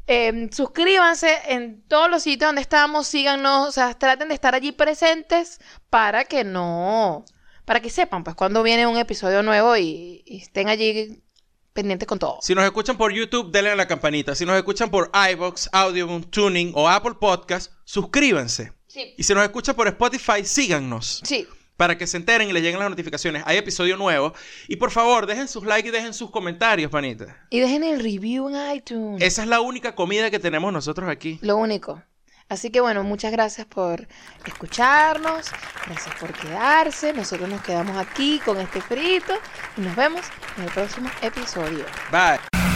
[0.08, 4.72] Eh, suscríbanse en todos los sitios donde estamos, síganos, o sea, traten de estar allí
[4.72, 5.60] presentes
[5.90, 7.24] para que no,
[7.64, 11.22] para que sepan pues cuando viene un episodio nuevo y, y estén allí
[11.72, 12.38] pendientes con todo.
[12.42, 14.34] Si nos escuchan por YouTube, denle a la campanita.
[14.34, 18.72] Si nos escuchan por iBox, Audioboom, Tuning o Apple Podcast, suscríbanse.
[18.86, 19.14] Sí.
[19.16, 21.20] Y si nos escuchan por Spotify, síganos.
[21.24, 21.46] Sí.
[21.76, 23.42] Para que se enteren y les lleguen las notificaciones.
[23.46, 24.34] Hay episodio nuevo.
[24.68, 27.46] Y por favor, dejen sus likes y dejen sus comentarios, panita.
[27.50, 29.22] Y dejen el review en iTunes.
[29.22, 31.38] Esa es la única comida que tenemos nosotros aquí.
[31.42, 32.02] Lo único.
[32.52, 34.06] Así que bueno, muchas gracias por
[34.44, 35.50] escucharnos,
[35.86, 37.14] gracias por quedarse.
[37.14, 39.32] Nosotros nos quedamos aquí con este frito
[39.78, 40.20] y nos vemos
[40.58, 41.86] en el próximo episodio.
[42.10, 42.71] Bye.